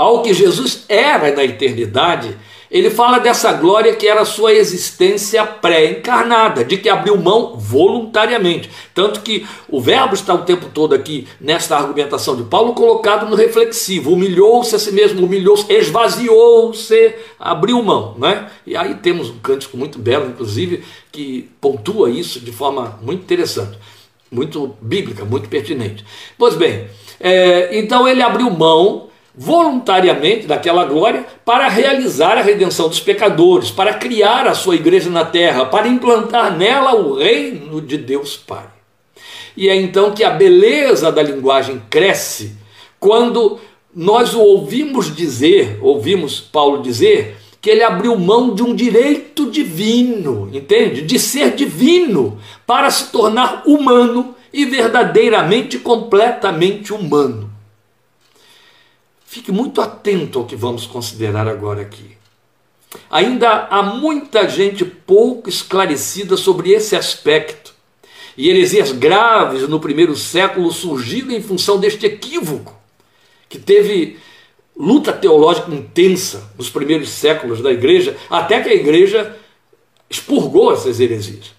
ao 0.00 0.22
que 0.22 0.32
Jesus 0.32 0.86
era 0.88 1.30
na 1.30 1.44
eternidade, 1.44 2.34
ele 2.70 2.88
fala 2.88 3.18
dessa 3.18 3.52
glória 3.52 3.94
que 3.94 4.08
era 4.08 4.24
sua 4.24 4.50
existência 4.54 5.44
pré-encarnada, 5.44 6.64
de 6.64 6.78
que 6.78 6.88
abriu 6.88 7.18
mão 7.18 7.58
voluntariamente. 7.58 8.70
Tanto 8.94 9.20
que 9.20 9.46
o 9.68 9.78
verbo 9.78 10.14
está 10.14 10.32
o 10.32 10.42
tempo 10.42 10.70
todo 10.72 10.94
aqui, 10.94 11.28
nesta 11.38 11.76
argumentação 11.76 12.34
de 12.34 12.44
Paulo, 12.44 12.72
colocado 12.72 13.28
no 13.28 13.36
reflexivo. 13.36 14.14
Humilhou-se 14.14 14.74
a 14.74 14.78
si 14.78 14.90
mesmo, 14.90 15.26
humilhou-se, 15.26 15.70
esvaziou-se, 15.70 17.14
abriu 17.38 17.82
mão. 17.82 18.14
Né? 18.16 18.48
E 18.66 18.74
aí 18.74 18.94
temos 18.94 19.28
um 19.28 19.38
cântico 19.40 19.76
muito 19.76 19.98
belo, 19.98 20.30
inclusive, 20.30 20.82
que 21.12 21.50
pontua 21.60 22.08
isso 22.08 22.40
de 22.40 22.52
forma 22.52 22.98
muito 23.02 23.20
interessante, 23.20 23.76
muito 24.32 24.74
bíblica, 24.80 25.26
muito 25.26 25.46
pertinente. 25.46 26.06
Pois 26.38 26.54
bem, 26.54 26.86
é, 27.20 27.78
então 27.78 28.08
ele 28.08 28.22
abriu 28.22 28.48
mão 28.48 29.09
voluntariamente 29.42 30.46
daquela 30.46 30.84
glória 30.84 31.24
para 31.46 31.66
realizar 31.66 32.36
a 32.36 32.42
redenção 32.42 32.90
dos 32.90 33.00
pecadores, 33.00 33.70
para 33.70 33.94
criar 33.94 34.46
a 34.46 34.54
sua 34.54 34.74
igreja 34.74 35.08
na 35.08 35.24
terra, 35.24 35.64
para 35.64 35.88
implantar 35.88 36.54
nela 36.54 36.94
o 36.94 37.16
reino 37.16 37.80
de 37.80 37.96
Deus 37.96 38.36
Pai. 38.36 38.66
E 39.56 39.70
é 39.70 39.74
então 39.74 40.10
que 40.12 40.22
a 40.22 40.28
beleza 40.28 41.10
da 41.10 41.22
linguagem 41.22 41.80
cresce 41.88 42.54
quando 42.98 43.58
nós 43.96 44.34
o 44.34 44.40
ouvimos 44.40 45.16
dizer, 45.16 45.78
ouvimos 45.80 46.38
Paulo 46.38 46.82
dizer, 46.82 47.38
que 47.62 47.70
ele 47.70 47.82
abriu 47.82 48.18
mão 48.18 48.54
de 48.54 48.62
um 48.62 48.74
direito 48.74 49.50
divino, 49.50 50.50
entende? 50.52 51.00
De 51.00 51.18
ser 51.18 51.54
divino 51.54 52.38
para 52.66 52.90
se 52.90 53.10
tornar 53.10 53.62
humano 53.64 54.34
e 54.52 54.66
verdadeiramente 54.66 55.78
completamente 55.78 56.92
humano. 56.92 57.49
Fique 59.30 59.52
muito 59.52 59.80
atento 59.80 60.40
ao 60.40 60.44
que 60.44 60.56
vamos 60.56 60.86
considerar 60.86 61.46
agora 61.46 61.82
aqui. 61.82 62.16
Ainda 63.08 63.68
há 63.70 63.80
muita 63.80 64.48
gente 64.48 64.84
pouco 64.84 65.48
esclarecida 65.48 66.36
sobre 66.36 66.72
esse 66.72 66.96
aspecto. 66.96 67.72
E 68.36 68.50
heresias 68.50 68.90
graves 68.90 69.68
no 69.68 69.78
primeiro 69.78 70.16
século 70.16 70.72
surgiram 70.72 71.30
em 71.30 71.40
função 71.40 71.78
deste 71.78 72.06
equívoco, 72.06 72.76
que 73.48 73.56
teve 73.56 74.18
luta 74.76 75.12
teológica 75.12 75.72
intensa 75.72 76.52
nos 76.58 76.68
primeiros 76.68 77.10
séculos 77.10 77.62
da 77.62 77.70
igreja, 77.70 78.16
até 78.28 78.60
que 78.60 78.68
a 78.68 78.74
igreja 78.74 79.38
expurgou 80.10 80.72
essas 80.72 80.98
heresias. 80.98 81.52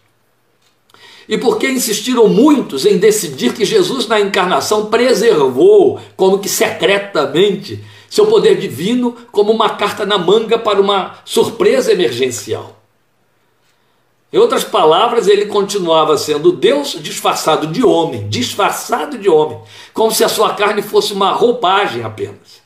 E 1.31 1.37
porque 1.37 1.65
insistiram 1.65 2.27
muitos 2.27 2.85
em 2.85 2.97
decidir 2.97 3.53
que 3.53 3.63
Jesus 3.63 4.05
na 4.05 4.19
encarnação 4.19 4.87
preservou, 4.87 5.97
como 6.17 6.39
que 6.39 6.49
secretamente, 6.49 7.81
seu 8.09 8.27
poder 8.27 8.59
divino 8.59 9.15
como 9.31 9.49
uma 9.49 9.69
carta 9.69 10.05
na 10.05 10.17
manga 10.17 10.59
para 10.59 10.81
uma 10.81 11.21
surpresa 11.23 11.93
emergencial. 11.93 12.77
Em 14.33 14.37
outras 14.37 14.65
palavras, 14.65 15.29
ele 15.29 15.45
continuava 15.45 16.17
sendo 16.17 16.51
Deus 16.51 16.97
disfarçado 17.01 17.67
de 17.67 17.81
homem, 17.81 18.27
disfarçado 18.27 19.17
de 19.17 19.29
homem, 19.29 19.57
como 19.93 20.11
se 20.11 20.25
a 20.25 20.29
sua 20.29 20.53
carne 20.53 20.81
fosse 20.81 21.13
uma 21.13 21.31
roupagem 21.31 22.03
apenas. 22.03 22.61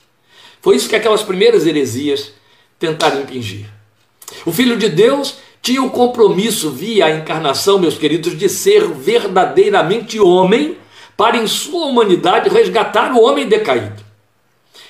Foi 0.59 0.75
isso 0.75 0.89
que 0.89 0.95
aquelas 0.95 1.21
primeiras 1.21 1.67
heresias 1.67 2.31
tentaram 2.79 3.21
impingir. 3.21 3.67
O 4.43 4.51
Filho 4.51 4.75
de 4.75 4.89
Deus 4.89 5.35
tinha 5.65 5.81
o 5.81 5.89
compromisso, 5.89 6.69
via 6.69 7.07
a 7.07 7.11
encarnação, 7.11 7.79
meus 7.79 7.97
queridos, 7.97 8.37
de 8.37 8.47
ser 8.47 8.87
verdadeiramente 8.87 10.19
homem, 10.19 10.77
para 11.17 11.37
em 11.37 11.47
sua 11.47 11.87
humanidade 11.87 12.49
resgatar 12.49 13.11
o 13.13 13.23
homem 13.23 13.47
decaído. 13.47 14.05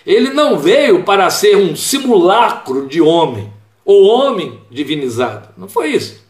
Ele 0.05 0.31
não 0.31 0.59
veio 0.59 1.03
para 1.03 1.29
ser 1.29 1.55
um 1.55 1.77
simulacro 1.77 2.89
de 2.89 2.99
homem, 2.99 3.49
ou 3.85 4.03
homem 4.03 4.59
divinizado. 4.69 5.47
Não 5.57 5.69
foi 5.69 5.91
isso. 5.91 6.21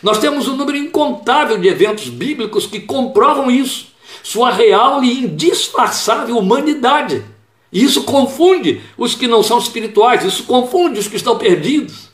Nós 0.00 0.18
temos 0.18 0.46
um 0.46 0.54
número 0.56 0.78
incontável 0.78 1.58
de 1.58 1.66
eventos 1.66 2.08
bíblicos 2.08 2.66
que 2.66 2.78
comprovam 2.78 3.50
isso. 3.50 3.88
Sua 4.22 4.52
real 4.52 5.02
e 5.02 5.24
indisfarçável 5.24 6.38
humanidade. 6.38 7.24
E 7.72 7.82
isso 7.82 8.04
confunde 8.04 8.80
os 8.96 9.16
que 9.16 9.26
não 9.26 9.42
são 9.42 9.58
espirituais, 9.58 10.24
isso 10.24 10.44
confunde 10.44 11.00
os 11.00 11.08
que 11.08 11.16
estão 11.16 11.36
perdidos. 11.36 12.11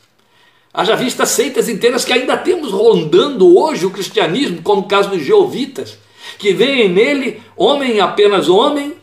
Haja 0.78 0.94
vista 0.94 1.26
seitas 1.26 1.68
inteiras 1.68 2.04
que 2.04 2.12
ainda 2.12 2.36
temos 2.36 2.70
rondando 2.70 3.58
hoje 3.58 3.84
o 3.84 3.90
cristianismo, 3.90 4.62
como 4.62 4.82
o 4.82 4.86
caso 4.86 5.10
dos 5.10 5.24
jeovitas, 5.24 5.98
que 6.38 6.52
veem 6.52 6.88
nele 6.88 7.42
homem 7.56 7.98
apenas 7.98 8.48
homem, 8.48 8.94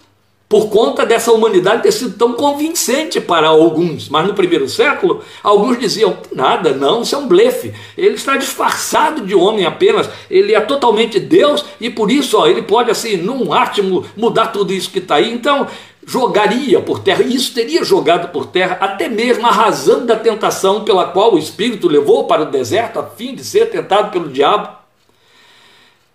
por 0.47 0.69
conta 0.69 1.05
dessa 1.05 1.33
humanidade 1.33 1.83
ter 1.83 1.91
sido 1.91 2.17
tão 2.17 2.31
convincente 2.31 3.19
para 3.19 3.47
alguns. 3.47 4.07
Mas 4.07 4.25
no 4.25 4.33
primeiro 4.33 4.69
século, 4.69 5.21
alguns 5.43 5.77
diziam: 5.77 6.17
nada, 6.31 6.71
não, 6.71 7.01
isso 7.01 7.13
é 7.13 7.17
um 7.17 7.27
blefe. 7.27 7.73
Ele 7.97 8.15
está 8.15 8.37
disfarçado 8.37 9.25
de 9.25 9.35
homem 9.35 9.65
apenas, 9.65 10.09
ele 10.31 10.55
é 10.55 10.61
totalmente 10.61 11.19
Deus 11.19 11.65
e 11.81 11.89
por 11.89 12.09
isso 12.09 12.37
ó, 12.37 12.47
ele 12.47 12.61
pode, 12.61 12.89
assim, 12.89 13.17
num 13.17 13.51
átimo, 13.51 14.05
mudar 14.15 14.47
tudo 14.47 14.71
isso 14.71 14.89
que 14.89 14.99
está 14.99 15.15
aí. 15.15 15.29
Então, 15.29 15.67
jogaria 16.05 16.79
por 16.79 16.99
terra, 16.99 17.23
e 17.23 17.35
isso 17.35 17.53
teria 17.53 17.83
jogado 17.83 18.31
por 18.31 18.45
terra 18.45 18.77
até 18.79 19.09
mesmo 19.09 19.45
a 19.47 19.51
razão 19.51 20.05
da 20.05 20.15
tentação 20.15 20.83
pela 20.83 21.07
qual 21.07 21.33
o 21.33 21.39
Espírito 21.39 21.87
levou 21.87 22.25
para 22.25 22.43
o 22.43 22.51
deserto 22.51 22.99
a 22.99 23.03
fim 23.03 23.33
de 23.33 23.43
ser 23.43 23.69
tentado 23.69 24.11
pelo 24.11 24.29
diabo. 24.29 24.69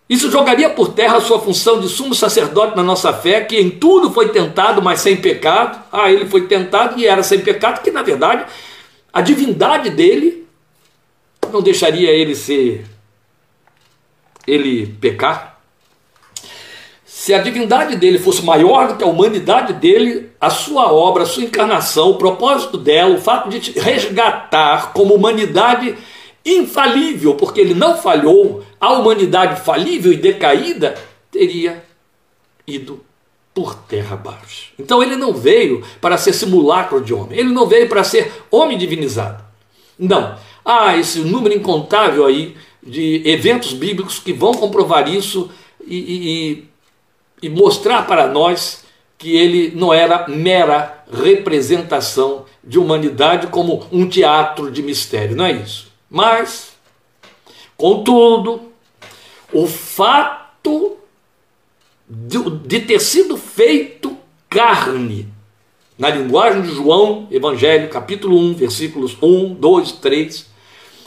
Isso 0.09 0.30
jogaria 0.30 0.70
por 0.70 0.92
terra 0.92 1.18
a 1.18 1.20
sua 1.20 1.38
função 1.38 1.80
de 1.80 1.88
sumo 1.88 2.14
sacerdote 2.14 2.76
na 2.76 2.82
nossa 2.82 3.12
fé, 3.12 3.42
que 3.42 3.56
em 3.56 3.70
tudo 3.70 4.11
foi 4.11 4.30
tentado, 4.30 4.82
mas 4.82 5.00
sem 5.00 5.16
pecado. 5.16 5.80
Ah, 5.92 6.11
ele 6.11 6.26
foi 6.26 6.49
tentado 6.49 6.99
e 6.99 7.06
era 7.06 7.23
sem 7.23 7.40
pecado, 7.40 7.80
que 7.80 7.92
na 7.92 8.02
verdade 8.02 8.44
a 9.12 9.20
divindade 9.20 9.90
dele 9.90 10.49
não 11.52 11.62
deixaria 11.62 12.11
ele 12.11 12.35
ser 12.35 12.85
ele 14.47 14.87
pecar. 15.00 15.50
Se 17.20 17.34
a 17.34 17.38
divindade 17.42 17.96
dele 17.96 18.18
fosse 18.18 18.42
maior 18.42 18.88
do 18.88 18.96
que 18.96 19.04
a 19.04 19.06
humanidade 19.06 19.74
dele, 19.74 20.30
a 20.40 20.48
sua 20.48 20.90
obra, 20.90 21.24
a 21.24 21.26
sua 21.26 21.42
encarnação, 21.42 22.12
o 22.12 22.16
propósito 22.16 22.78
dela, 22.78 23.14
o 23.14 23.20
fato 23.20 23.50
de 23.50 23.60
te 23.60 23.78
resgatar 23.78 24.94
como 24.94 25.12
humanidade 25.12 25.98
infalível, 26.46 27.34
porque 27.34 27.60
ele 27.60 27.74
não 27.74 27.94
falhou, 27.98 28.64
a 28.80 28.94
humanidade 28.94 29.60
falível 29.60 30.10
e 30.10 30.16
decaída 30.16 30.96
teria 31.30 31.84
ido 32.66 33.04
por 33.52 33.74
terra 33.74 34.14
abaixo. 34.14 34.72
Então 34.78 35.02
ele 35.02 35.14
não 35.14 35.34
veio 35.34 35.84
para 36.00 36.16
ser 36.16 36.32
simulacro 36.32 37.02
de 37.02 37.12
homem, 37.12 37.38
ele 37.38 37.50
não 37.50 37.66
veio 37.66 37.86
para 37.86 38.02
ser 38.02 38.32
homem 38.50 38.78
divinizado. 38.78 39.44
Não. 39.98 40.38
Há 40.64 40.96
esse 40.96 41.18
número 41.18 41.54
incontável 41.54 42.24
aí 42.24 42.56
de 42.82 43.20
eventos 43.26 43.74
bíblicos 43.74 44.18
que 44.18 44.32
vão 44.32 44.54
comprovar 44.54 45.06
isso 45.06 45.50
e, 45.86 45.98
e 45.98 46.69
e 46.69 46.69
mostrar 47.49 48.06
para 48.06 48.26
nós 48.26 48.85
que 49.16 49.37
ele 49.37 49.73
não 49.75 49.92
era 49.92 50.26
mera 50.28 51.04
representação 51.12 52.44
de 52.62 52.78
humanidade 52.78 53.49
como 53.49 53.87
um 53.90 54.09
teatro 54.09 54.70
de 54.70 54.82
mistério, 54.82 55.37
não 55.37 55.44
é 55.44 55.52
isso. 55.52 55.90
Mas, 56.09 56.73
contudo, 57.76 58.62
o 59.52 59.66
fato 59.66 60.97
de, 62.09 62.38
de 62.66 62.80
ter 62.80 63.00
sido 63.00 63.37
feito 63.37 64.16
carne, 64.49 65.28
na 65.99 66.09
linguagem 66.09 66.62
de 66.62 66.75
João, 66.75 67.28
Evangelho, 67.30 67.90
capítulo 67.90 68.37
1, 68.38 68.54
versículos 68.54 69.16
1, 69.23 69.54
2, 69.54 69.92
3, 69.92 70.47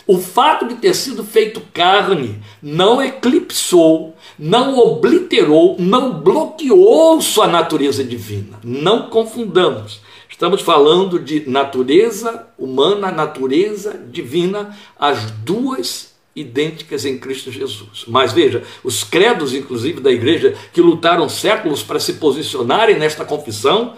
o 0.05 0.17
fato 0.17 0.67
de 0.67 0.75
ter 0.75 0.93
sido 0.93 1.24
feito 1.24 1.62
carne 1.74 2.41
não 2.62 3.01
eclipsou, 3.01 4.15
não 4.38 4.77
obliterou, 4.77 5.77
não 5.79 6.19
bloqueou 6.19 7.22
sua 7.22 7.48
natureza 7.48 8.03
divina. 8.03 8.60
Não 8.63 9.10
confundamos. 9.10 10.01
Estamos 10.29 10.62
falando 10.62 11.19
de 11.19 11.50
natureza 11.50 12.48
humana, 12.57 13.12
natureza 13.12 13.98
divina, 14.10 14.77
as 15.00 15.31
duas 15.31 16.13
idênticas 16.36 17.05
em 17.05 17.17
Cristo 17.17 17.51
Jesus. 17.51 18.03
Mas 18.07 18.33
veja, 18.33 18.63
os 18.83 19.03
credos, 19.03 19.53
inclusive, 19.53 20.01
da 20.01 20.12
igreja, 20.12 20.55
que 20.74 20.81
lutaram 20.81 21.29
séculos 21.29 21.83
para 21.83 22.00
se 22.00 22.13
posicionarem 22.13 22.98
nesta 22.98 23.24
confissão, 23.24 23.95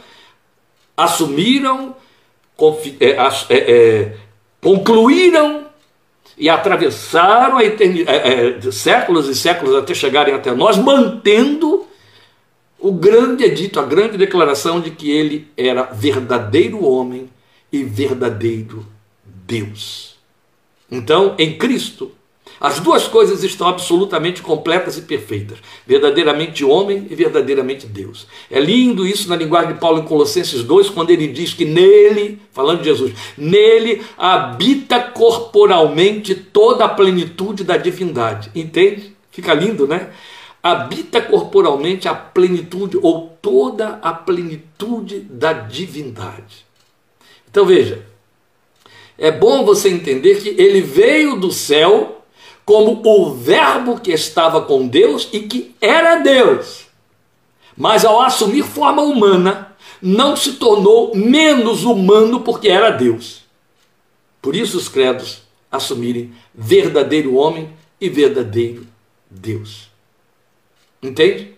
assumiram, 0.95 1.95
é, 3.00 3.12
é, 3.12 3.17
é, 3.50 4.17
concluíram 4.62 5.64
e 6.38 6.50
atravessaram 6.50 7.62
eternidade, 7.62 8.18
é, 8.18 8.72
séculos 8.72 9.30
e 9.30 9.36
séculos 9.36 9.75
até 9.75 9.94
chegarem 9.94 10.34
até 10.34 10.54
nós, 10.54 10.77
mantendo 10.77 11.86
o 12.77 12.92
grande 12.92 13.44
edito, 13.44 13.80
a 13.80 13.84
grande 13.84 14.18
declaração 14.18 14.80
de 14.80 14.92
que 14.92 15.10
ele 15.10 15.48
era 15.58 15.84
verdadeiro 15.84 16.84
homem 16.84 17.30
e 17.72 17.84
verdadeiro 17.84 18.86
Deus. 19.24 20.15
Então, 20.92 21.36
em 21.38 21.58
Cristo, 21.58 22.12
as 22.59 22.79
duas 22.79 23.07
coisas 23.07 23.43
estão 23.43 23.67
absolutamente 23.67 24.41
completas 24.41 24.97
e 24.97 25.01
perfeitas. 25.01 25.57
Verdadeiramente 25.85 26.63
homem 26.63 27.05
e 27.09 27.15
verdadeiramente 27.15 27.85
Deus. 27.85 28.27
É 28.50 28.59
lindo 28.59 29.05
isso 29.05 29.29
na 29.29 29.35
linguagem 29.35 29.74
de 29.74 29.79
Paulo 29.79 30.00
em 30.00 30.05
Colossenses 30.05 30.63
2, 30.63 30.89
quando 30.89 31.09
ele 31.09 31.27
diz 31.27 31.53
que 31.53 31.65
nele, 31.65 32.39
falando 32.51 32.79
de 32.79 32.85
Jesus, 32.85 33.13
nele 33.38 34.01
habita 34.17 35.00
corporalmente 35.00 36.33
toda 36.33 36.85
a 36.85 36.89
plenitude 36.89 37.63
da 37.63 37.77
divindade. 37.77 38.50
Entende? 38.55 39.13
Fica 39.31 39.53
lindo, 39.53 39.85
né? 39.85 40.12
Habita 40.63 41.21
corporalmente 41.21 42.07
a 42.07 42.15
plenitude 42.15 42.97
ou 43.01 43.38
toda 43.41 44.00
a 44.01 44.13
plenitude 44.13 45.19
da 45.19 45.53
divindade. 45.53 46.65
Então 47.51 47.65
veja, 47.65 48.05
é 49.17 49.31
bom 49.31 49.63
você 49.63 49.89
entender 49.89 50.41
que 50.41 50.50
ele 50.62 50.81
veio 50.81 51.35
do 51.35 51.51
céu 51.51 52.14
como 52.65 53.01
o 53.05 53.34
Verbo 53.36 54.00
que 54.00 54.12
estava 54.12 54.62
com 54.62 54.88
Deus 54.88 55.29
e 55.31 55.41
que 55.41 55.75
era 55.79 56.17
Deus. 56.17 56.88
Mas 57.77 58.03
ao 58.03 58.22
assumir 58.22 58.63
forma 58.63 59.03
humana, 59.03 59.75
não 60.01 60.36
se 60.36 60.53
tornou 60.53 61.15
menos 61.15 61.84
humano 61.84 62.41
porque 62.41 62.67
era 62.67 62.89
Deus. 62.89 63.43
Por 64.41 64.55
isso 64.55 64.77
os 64.77 64.89
credos 64.89 65.43
assumirem 65.72 66.34
verdadeiro 66.53 67.36
homem 67.36 67.72
e 68.00 68.10
verdadeiro 68.10 68.88
Deus. 69.29 69.89
Entende? 71.01 71.53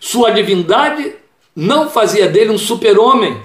Sua 0.00 0.30
divindade 0.30 1.14
não 1.54 1.90
fazia 1.90 2.28
dele 2.28 2.50
um 2.50 2.58
super-homem, 2.58 3.40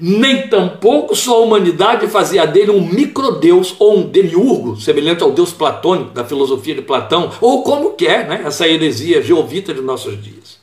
nem 0.00 0.48
tampouco 0.48 1.14
sua 1.14 1.38
humanidade 1.38 2.08
fazia 2.08 2.46
dele 2.46 2.70
um 2.70 2.80
microdeus 2.80 3.74
ou 3.78 3.98
um 3.98 4.02
demiurgo, 4.02 4.80
semelhante 4.80 5.22
ao 5.22 5.30
deus 5.30 5.52
platônico 5.52 6.12
da 6.12 6.24
filosofia 6.24 6.74
de 6.74 6.80
Platão, 6.80 7.30
ou 7.40 7.62
como 7.62 7.90
quer 7.90 8.26
né, 8.26 8.42
essa 8.46 8.66
heresia 8.66 9.22
geovita 9.22 9.74
de 9.74 9.82
nossos 9.82 10.22
dias. 10.22 10.58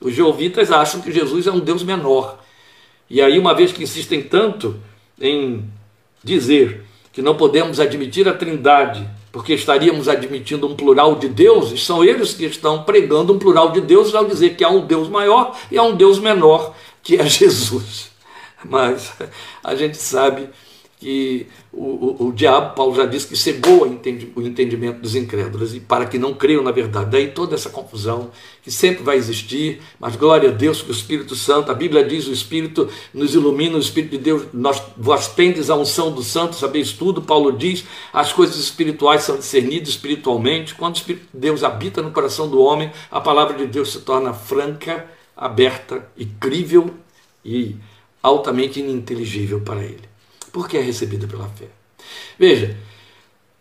Os 0.00 0.14
geovitas 0.14 0.70
acham 0.70 1.00
que 1.00 1.10
Jesus 1.10 1.48
é 1.48 1.50
um 1.50 1.58
deus 1.58 1.82
menor. 1.82 2.38
E 3.10 3.20
aí, 3.20 3.38
uma 3.38 3.54
vez 3.54 3.72
que 3.72 3.82
insistem 3.82 4.22
tanto 4.22 4.76
em 5.20 5.64
dizer 6.22 6.84
que 7.12 7.22
não 7.22 7.34
podemos 7.34 7.80
admitir 7.80 8.28
a 8.28 8.34
trindade 8.34 9.08
porque 9.32 9.52
estaríamos 9.52 10.08
admitindo 10.08 10.66
um 10.66 10.74
plural 10.74 11.16
de 11.16 11.28
deuses, 11.28 11.84
são 11.84 12.02
eles 12.04 12.32
que 12.32 12.44
estão 12.44 12.84
pregando 12.84 13.34
um 13.34 13.38
plural 13.38 13.70
de 13.70 13.80
deuses 13.80 14.14
ao 14.14 14.24
dizer 14.24 14.56
que 14.56 14.64
há 14.64 14.70
um 14.70 14.86
Deus 14.86 15.08
maior 15.08 15.54
e 15.70 15.76
há 15.76 15.82
um 15.82 15.94
Deus 15.94 16.18
menor, 16.18 16.74
que 17.02 17.16
é 17.16 17.24
Jesus 17.28 18.15
mas 18.64 19.12
a 19.62 19.74
gente 19.74 19.96
sabe 19.96 20.50
que 20.98 21.46
o, 21.72 21.84
o, 21.84 22.28
o, 22.28 22.32
diabo, 22.32 22.74
Paulo 22.74 22.94
já 22.94 23.04
disse 23.04 23.26
que 23.26 23.36
cegou 23.36 23.86
o 24.34 24.42
entendimento 24.42 25.00
dos 25.00 25.14
incrédulos 25.14 25.74
e 25.74 25.80
para 25.80 26.06
que 26.06 26.18
não 26.18 26.32
creiam 26.32 26.62
na 26.62 26.70
verdade. 26.70 27.10
Daí 27.10 27.28
toda 27.28 27.54
essa 27.54 27.68
confusão 27.68 28.30
que 28.62 28.70
sempre 28.70 29.04
vai 29.04 29.16
existir, 29.16 29.82
mas 30.00 30.16
glória 30.16 30.48
a 30.48 30.52
Deus 30.52 30.80
que 30.80 30.90
o 30.90 30.92
Espírito 30.92 31.36
Santo, 31.36 31.70
a 31.70 31.74
Bíblia 31.74 32.02
diz: 32.02 32.26
o 32.26 32.32
Espírito 32.32 32.88
nos 33.12 33.34
ilumina, 33.34 33.76
o 33.76 33.80
Espírito 33.80 34.12
de 34.12 34.18
Deus, 34.18 34.46
nós, 34.54 34.82
vós 34.96 35.28
tendes 35.28 35.68
a 35.68 35.76
unção 35.76 36.10
do 36.10 36.22
Santo, 36.22 36.56
sabeis 36.56 36.92
tudo. 36.92 37.20
Paulo 37.20 37.52
diz: 37.52 37.84
as 38.10 38.32
coisas 38.32 38.56
espirituais 38.56 39.22
são 39.22 39.36
discernidas 39.36 39.90
espiritualmente. 39.90 40.74
Quando 40.74 40.94
o 40.94 40.98
Espírito 40.98 41.28
de 41.32 41.38
Deus 41.38 41.62
habita 41.62 42.00
no 42.00 42.10
coração 42.10 42.48
do 42.48 42.60
homem, 42.60 42.90
a 43.10 43.20
palavra 43.20 43.54
de 43.58 43.66
Deus 43.66 43.92
se 43.92 44.00
torna 44.00 44.32
franca, 44.32 45.06
aberta 45.36 46.08
e 46.16 46.24
crível 46.24 46.94
e 47.44 47.76
altamente 48.26 48.80
ininteligível 48.80 49.60
para 49.60 49.82
ele, 49.84 50.02
porque 50.52 50.76
é 50.76 50.80
recebida 50.80 51.26
pela 51.26 51.48
fé. 51.48 51.66
Veja, 52.38 52.76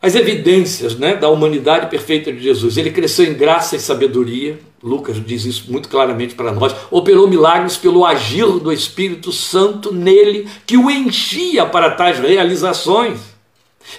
as 0.02 0.16
evidências 0.16 0.96
né, 0.96 1.16
da 1.16 1.30
humanidade 1.30 1.90
perfeita 1.90 2.32
de 2.32 2.42
Jesus. 2.42 2.78
Ele 2.78 2.92
cresceu 2.92 3.26
em 3.26 3.34
graça 3.34 3.76
e 3.76 3.80
sabedoria, 3.80 4.60
Lucas 4.82 5.24
diz 5.24 5.46
isso 5.46 5.72
muito 5.72 5.88
claramente 5.88 6.36
para 6.36 6.52
nós. 6.52 6.76
Operou 6.92 7.28
milagres 7.28 7.78
pelo 7.78 8.06
agir 8.06 8.46
do 8.60 8.72
Espírito 8.72 9.32
Santo 9.32 9.94
nele, 9.94 10.48
que 10.66 10.78
o 10.78 10.90
enchia 10.90 11.66
para 11.66 11.92
tais 11.92 12.20
realizações. 12.20 13.20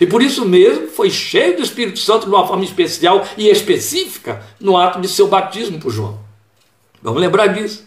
E 0.01 0.07
por 0.07 0.21
isso 0.21 0.45
mesmo 0.45 0.89
foi 0.89 1.11
cheio 1.11 1.57
do 1.57 1.63
Espírito 1.63 2.01
Santo 2.01 2.25
de 2.25 2.31
uma 2.31 2.47
forma 2.47 2.65
especial 2.65 3.25
e 3.37 3.49
específica 3.49 4.43
no 4.61 4.77
ato 4.77 5.01
de 5.01 5.09
seu 5.09 5.29
batismo 5.29 5.79
por 5.79 5.93
João. 5.93 6.19
Vamos 7.01 7.21
lembrar 7.21 7.49
disso. 7.49 7.86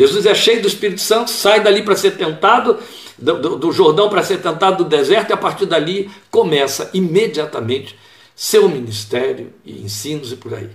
Jesus 0.00 0.24
é 0.24 0.34
cheio 0.34 0.62
do 0.62 0.68
Espírito 0.68 1.02
Santo, 1.02 1.30
sai 1.30 1.62
dali 1.62 1.82
para 1.82 1.94
ser 1.94 2.12
tentado, 2.12 2.78
do, 3.18 3.38
do, 3.38 3.56
do 3.58 3.70
Jordão 3.70 4.08
para 4.08 4.22
ser 4.22 4.38
tentado 4.38 4.82
do 4.82 4.88
deserto, 4.88 5.28
e 5.28 5.34
a 5.34 5.36
partir 5.36 5.66
dali 5.66 6.10
começa 6.30 6.88
imediatamente 6.94 7.98
seu 8.34 8.66
ministério 8.66 9.52
e 9.62 9.82
ensinos 9.82 10.32
e 10.32 10.36
por 10.36 10.54
aí. 10.54 10.70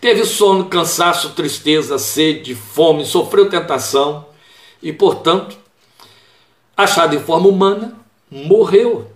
Teve 0.00 0.24
sono, 0.24 0.70
cansaço, 0.70 1.34
tristeza, 1.34 1.98
sede, 1.98 2.54
fome, 2.54 3.04
sofreu 3.04 3.50
tentação 3.50 4.24
e, 4.82 4.90
portanto, 4.90 5.58
achado 6.74 7.14
em 7.14 7.20
forma 7.20 7.48
humana, 7.48 7.94
morreu. 8.30 9.10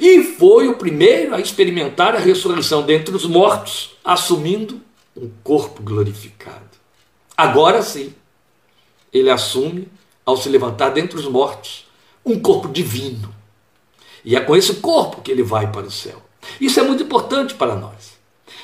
E 0.00 0.20
foi 0.24 0.66
o 0.66 0.74
primeiro 0.74 1.32
a 1.32 1.38
experimentar 1.38 2.16
a 2.16 2.18
ressurreição 2.18 2.82
dentre 2.82 3.14
os 3.14 3.24
mortos, 3.24 3.92
assumindo 4.04 4.80
um 5.16 5.30
corpo 5.44 5.80
glorificado. 5.80 6.74
Agora 7.36 7.80
sim, 7.80 8.12
ele 9.14 9.30
assume, 9.30 9.88
ao 10.26 10.36
se 10.36 10.48
levantar 10.48 10.90
dentre 10.90 11.16
os 11.16 11.26
mortos, 11.26 11.86
um 12.26 12.38
corpo 12.38 12.68
divino. 12.68 13.32
E 14.24 14.34
é 14.34 14.40
com 14.40 14.56
esse 14.56 14.74
corpo 14.76 15.22
que 15.22 15.30
ele 15.30 15.42
vai 15.42 15.70
para 15.70 15.86
o 15.86 15.90
céu. 15.90 16.20
Isso 16.60 16.80
é 16.80 16.82
muito 16.82 17.04
importante 17.04 17.54
para 17.54 17.76
nós. 17.76 18.14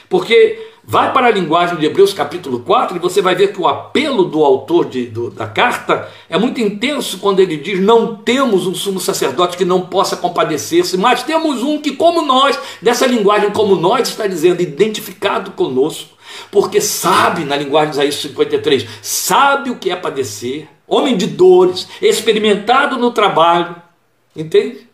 Porque 0.09 0.71
vai 0.83 1.13
para 1.13 1.29
a 1.29 1.31
linguagem 1.31 1.77
de 1.77 1.87
Hebreus 1.87 2.13
capítulo 2.13 2.61
4 2.61 2.97
e 2.97 3.01
você 3.01 3.23
vai 3.23 3.37
ver 3.37 3.53
que 3.53 3.61
o 3.61 3.69
apelo 3.69 4.25
do 4.25 4.45
autor 4.45 4.87
de, 4.87 5.07
do, 5.07 5.31
da 5.31 5.47
carta 5.47 6.09
é 6.29 6.37
muito 6.37 6.61
intenso 6.61 7.19
quando 7.19 7.39
ele 7.39 7.57
diz: 7.57 7.79
Não 7.79 8.17
temos 8.17 8.67
um 8.67 8.75
sumo 8.75 8.99
sacerdote 8.99 9.57
que 9.57 9.65
não 9.65 9.83
possa 9.83 10.17
compadecer-se, 10.17 10.97
mas 10.97 11.23
temos 11.23 11.63
um 11.63 11.81
que, 11.81 11.93
como 11.93 12.23
nós, 12.23 12.59
dessa 12.83 13.07
linguagem 13.07 13.51
como 13.51 13.77
nós, 13.77 14.09
está 14.09 14.27
dizendo, 14.27 14.61
identificado 14.61 15.53
conosco, 15.53 16.09
porque 16.51 16.81
sabe, 16.81 17.45
na 17.45 17.57
linguagem 17.57 17.91
de 17.91 17.97
Isaías 17.97 18.15
53, 18.17 18.87
sabe 19.03 19.71
o 19.71 19.79
que 19.79 19.91
é 19.91 19.97
padecer, 19.97 20.69
homem 20.87 21.17
de 21.17 21.27
dores, 21.27 21.89
experimentado 22.01 22.99
no 22.99 23.13
trabalho, 23.13 23.77
entende? 24.35 24.89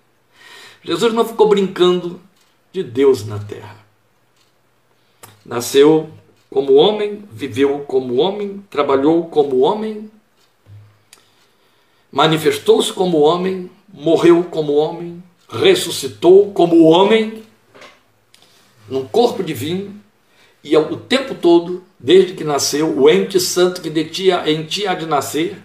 Jesus 0.83 1.13
não 1.13 1.25
ficou 1.25 1.49
brincando 1.49 2.21
de 2.73 2.83
Deus 2.83 3.27
na 3.27 3.39
terra. 3.39 3.85
Nasceu 5.45 6.11
como 6.51 6.75
homem, 6.75 7.25
viveu 7.31 7.81
como 7.81 8.17
homem, 8.17 8.65
trabalhou 8.71 9.27
como 9.27 9.61
homem, 9.61 10.11
manifestou-se 12.11 12.93
como 12.93 13.19
homem, 13.21 13.71
morreu 13.93 14.45
como 14.45 14.75
homem, 14.75 15.23
ressuscitou 15.49 16.53
como 16.53 16.85
homem, 16.85 17.43
num 18.89 19.07
corpo 19.07 19.43
divino, 19.43 20.01
e 20.69 20.77
o 20.77 20.97
tempo 20.97 21.35
todo, 21.35 21.85
desde 21.99 22.35
que 22.35 22.43
nasceu, 22.43 22.99
o 22.99 23.09
ente 23.09 23.39
santo 23.39 23.81
que 23.81 23.89
detinha 23.89 24.43
em 24.51 24.65
ti 24.65 24.87
há 24.87 24.95
de 24.95 25.07
nascer, 25.07 25.57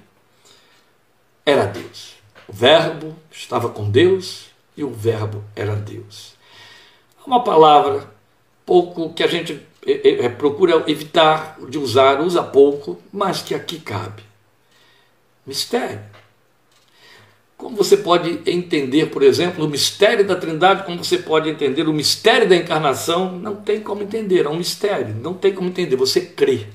era 1.44 1.66
Deus. 1.66 2.14
O 2.48 2.54
Verbo 2.54 3.16
estava 3.32 3.70
com 3.70 3.90
Deus 3.90 4.52
e 4.78 4.84
o 4.84 4.92
Verbo 4.92 5.44
era 5.56 5.76
Deus. 5.76 6.36
Uma 7.26 7.44
palavra 7.44 8.08
pouco 8.66 9.12
que 9.14 9.24
a 9.24 9.28
gente 9.28 9.60
é, 9.86 10.26
é, 10.26 10.30
procura 10.30 10.84
evitar 10.86 11.58
de 11.68 11.80
usar, 11.80 12.22
usa 12.22 12.44
pouco, 12.44 13.02
mas 13.12 13.42
que 13.42 13.56
aqui 13.56 13.80
cabe. 13.80 14.24
Mistério. 15.46 16.02
Como 17.62 17.76
você 17.76 17.96
pode 17.96 18.40
entender, 18.48 19.12
por 19.12 19.22
exemplo, 19.22 19.64
o 19.64 19.70
mistério 19.70 20.26
da 20.26 20.36
Trindade, 20.36 20.84
como 20.84 21.04
você 21.04 21.20
pode 21.20 21.48
entender 21.48 21.88
o 21.88 21.94
mistério 21.94 22.50
da 22.50 22.56
encarnação, 22.56 23.38
não 23.38 23.56
tem 23.56 23.80
como 23.80 24.02
entender, 24.02 24.48
é 24.48 24.50
um 24.50 24.58
mistério, 24.58 25.16
não 25.22 25.36
tem 25.36 25.54
como 25.54 25.70
entender, 25.70 25.96
você 25.96 26.22
crê. 26.22 26.66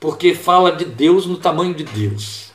Porque 0.00 0.34
fala 0.34 0.72
de 0.72 0.86
Deus 0.86 1.26
no 1.26 1.36
tamanho 1.36 1.74
de 1.74 1.84
Deus. 1.84 2.50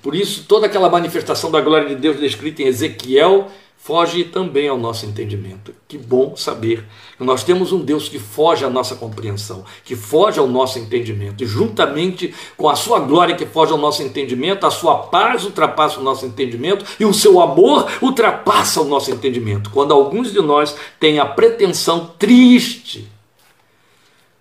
Por 0.00 0.14
isso, 0.14 0.46
toda 0.48 0.64
aquela 0.64 0.88
manifestação 0.88 1.50
da 1.50 1.60
glória 1.60 1.90
de 1.90 1.96
Deus 1.96 2.18
descrita 2.18 2.62
em 2.62 2.68
Ezequiel 2.68 3.50
foge 3.78 4.24
também 4.24 4.68
ao 4.68 4.76
nosso 4.76 5.06
entendimento. 5.06 5.72
Que 5.86 5.96
bom 5.96 6.36
saber 6.36 6.84
que 7.16 7.24
nós 7.24 7.44
temos 7.44 7.72
um 7.72 7.82
Deus 7.82 8.08
que 8.08 8.18
foge 8.18 8.64
à 8.64 8.68
nossa 8.68 8.96
compreensão, 8.96 9.64
que 9.84 9.96
foge 9.96 10.38
ao 10.38 10.48
nosso 10.48 10.78
entendimento, 10.78 11.42
e 11.42 11.46
juntamente 11.46 12.34
com 12.56 12.68
a 12.68 12.76
sua 12.76 12.98
glória 12.98 13.36
que 13.36 13.46
foge 13.46 13.72
ao 13.72 13.78
nosso 13.78 14.02
entendimento, 14.02 14.66
a 14.66 14.70
sua 14.70 15.04
paz 15.04 15.44
ultrapassa 15.44 16.00
o 16.00 16.02
nosso 16.02 16.26
entendimento 16.26 16.84
e 17.00 17.04
o 17.04 17.14
seu 17.14 17.40
amor 17.40 17.88
ultrapassa 18.02 18.82
o 18.82 18.84
nosso 18.84 19.10
entendimento. 19.10 19.70
Quando 19.70 19.94
alguns 19.94 20.32
de 20.32 20.40
nós 20.42 20.76
têm 21.00 21.18
a 21.18 21.24
pretensão 21.24 22.12
triste 22.18 23.10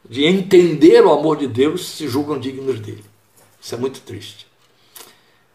de 0.10 0.26
entender 0.26 1.06
o 1.06 1.14
amor 1.14 1.38
de 1.38 1.48
Deus, 1.48 1.88
se 1.88 2.08
julgam 2.08 2.40
dignos 2.40 2.80
dele. 2.80 3.06
Isso 3.62 3.76
é 3.76 3.78
muito 3.78 4.02
triste. 4.02 4.48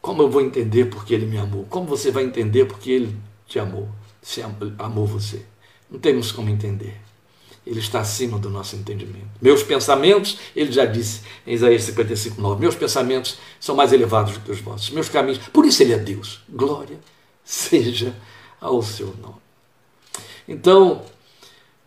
Como 0.00 0.22
eu 0.22 0.30
vou 0.30 0.40
entender 0.40 0.86
porque 0.86 1.12
ele 1.12 1.26
me 1.26 1.36
amou? 1.36 1.66
Como 1.68 1.86
você 1.86 2.10
vai 2.10 2.24
entender 2.24 2.64
porque 2.66 2.90
ele 2.90 3.16
te 3.52 3.58
amou, 3.58 3.86
se 4.22 4.42
amou 4.78 5.06
você. 5.06 5.44
Não 5.90 6.00
temos 6.00 6.32
como 6.32 6.48
entender. 6.48 6.98
Ele 7.66 7.78
está 7.78 8.00
acima 8.00 8.38
do 8.38 8.48
nosso 8.48 8.74
entendimento. 8.74 9.28
Meus 9.40 9.62
pensamentos, 9.62 10.38
ele 10.56 10.72
já 10.72 10.86
disse 10.86 11.20
em 11.46 11.52
Isaías 11.52 11.82
55, 11.82 12.40
9, 12.40 12.60
meus 12.60 12.74
pensamentos 12.74 13.36
são 13.60 13.76
mais 13.76 13.92
elevados 13.92 14.32
do 14.32 14.40
que 14.40 14.50
os 14.50 14.60
vossos, 14.60 14.88
meus 14.90 15.10
caminhos. 15.10 15.38
Por 15.52 15.66
isso 15.66 15.82
ele 15.82 15.92
é 15.92 15.98
Deus. 15.98 16.40
Glória 16.48 16.98
seja 17.44 18.16
ao 18.58 18.82
seu 18.82 19.14
nome. 19.20 19.42
Então, 20.48 21.04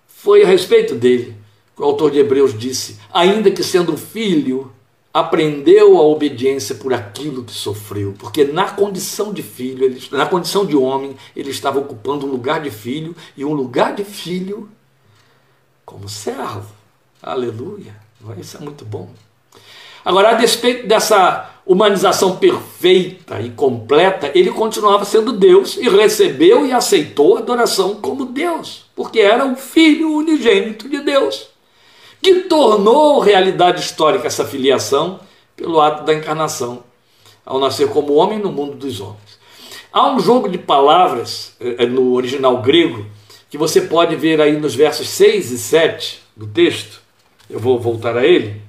foi 0.08 0.44
a 0.44 0.48
respeito 0.48 0.94
dele 0.94 1.36
que 1.76 1.82
o 1.82 1.86
autor 1.86 2.12
de 2.12 2.20
Hebreus 2.20 2.58
disse: 2.58 3.00
ainda 3.12 3.50
que 3.50 3.64
sendo 3.64 3.98
filho, 3.98 4.72
aprendeu 5.16 5.98
a 5.98 6.02
obediência 6.02 6.76
por 6.76 6.94
aquilo 6.94 7.46
que 7.46 7.54
sofreu, 7.54 8.14
porque 8.20 8.44
na 8.44 8.70
condição 8.72 9.32
de 9.32 9.42
filho, 9.42 9.86
ele, 9.86 10.04
na 10.12 10.26
condição 10.26 10.66
de 10.66 10.76
homem, 10.76 11.16
ele 11.34 11.52
estava 11.52 11.80
ocupando 11.80 12.26
um 12.26 12.30
lugar 12.30 12.62
de 12.62 12.70
filho 12.70 13.16
e 13.38 13.46
um 13.46 13.54
lugar 13.54 13.96
de 13.96 14.04
filho 14.04 14.70
como 15.86 16.10
servo. 16.10 16.68
Aleluia. 17.24 17.96
Isso 18.38 18.58
é 18.58 18.60
muito 18.60 18.84
bom. 18.84 19.08
Agora, 20.04 20.32
a 20.32 20.34
despeito 20.34 20.86
dessa 20.86 21.50
humanização 21.66 22.36
perfeita 22.36 23.40
e 23.40 23.52
completa, 23.52 24.30
ele 24.36 24.52
continuava 24.52 25.06
sendo 25.06 25.32
Deus 25.32 25.78
e 25.78 25.88
recebeu 25.88 26.66
e 26.66 26.74
aceitou 26.74 27.38
a 27.38 27.40
adoração 27.40 27.96
como 28.02 28.26
Deus, 28.26 28.86
porque 28.94 29.22
era 29.22 29.46
o 29.46 29.56
filho 29.56 30.12
unigênito 30.12 30.90
de 30.90 31.00
Deus 31.00 31.55
que 32.26 32.42
tornou 32.42 33.20
realidade 33.20 33.82
histórica 33.82 34.26
essa 34.26 34.44
filiação 34.44 35.20
pelo 35.56 35.80
ato 35.80 36.04
da 36.04 36.12
encarnação, 36.12 36.84
ao 37.46 37.60
nascer 37.60 37.88
como 37.90 38.16
homem 38.16 38.40
no 38.40 38.52
mundo 38.52 38.76
dos 38.76 39.00
homens. 39.00 39.38
Há 39.94 40.10
um 40.10 40.20
jogo 40.20 40.50
de 40.50 40.58
palavras 40.58 41.56
eh, 41.60 41.76
eh, 41.78 41.86
no 41.86 42.14
original 42.14 42.64
grego 42.64 43.06
que 43.48 43.60
você 43.60 43.80
pode 43.80 44.16
ver 44.16 44.42
aí 44.42 44.58
nos 44.58 44.74
versos 44.74 45.08
6 45.10 45.52
e 45.52 45.58
7 45.60 46.20
do 46.36 46.48
texto. 46.48 47.00
Eu 47.48 47.60
vou 47.60 47.80
voltar 47.80 48.18
a 48.18 48.26
ele. 48.26 48.60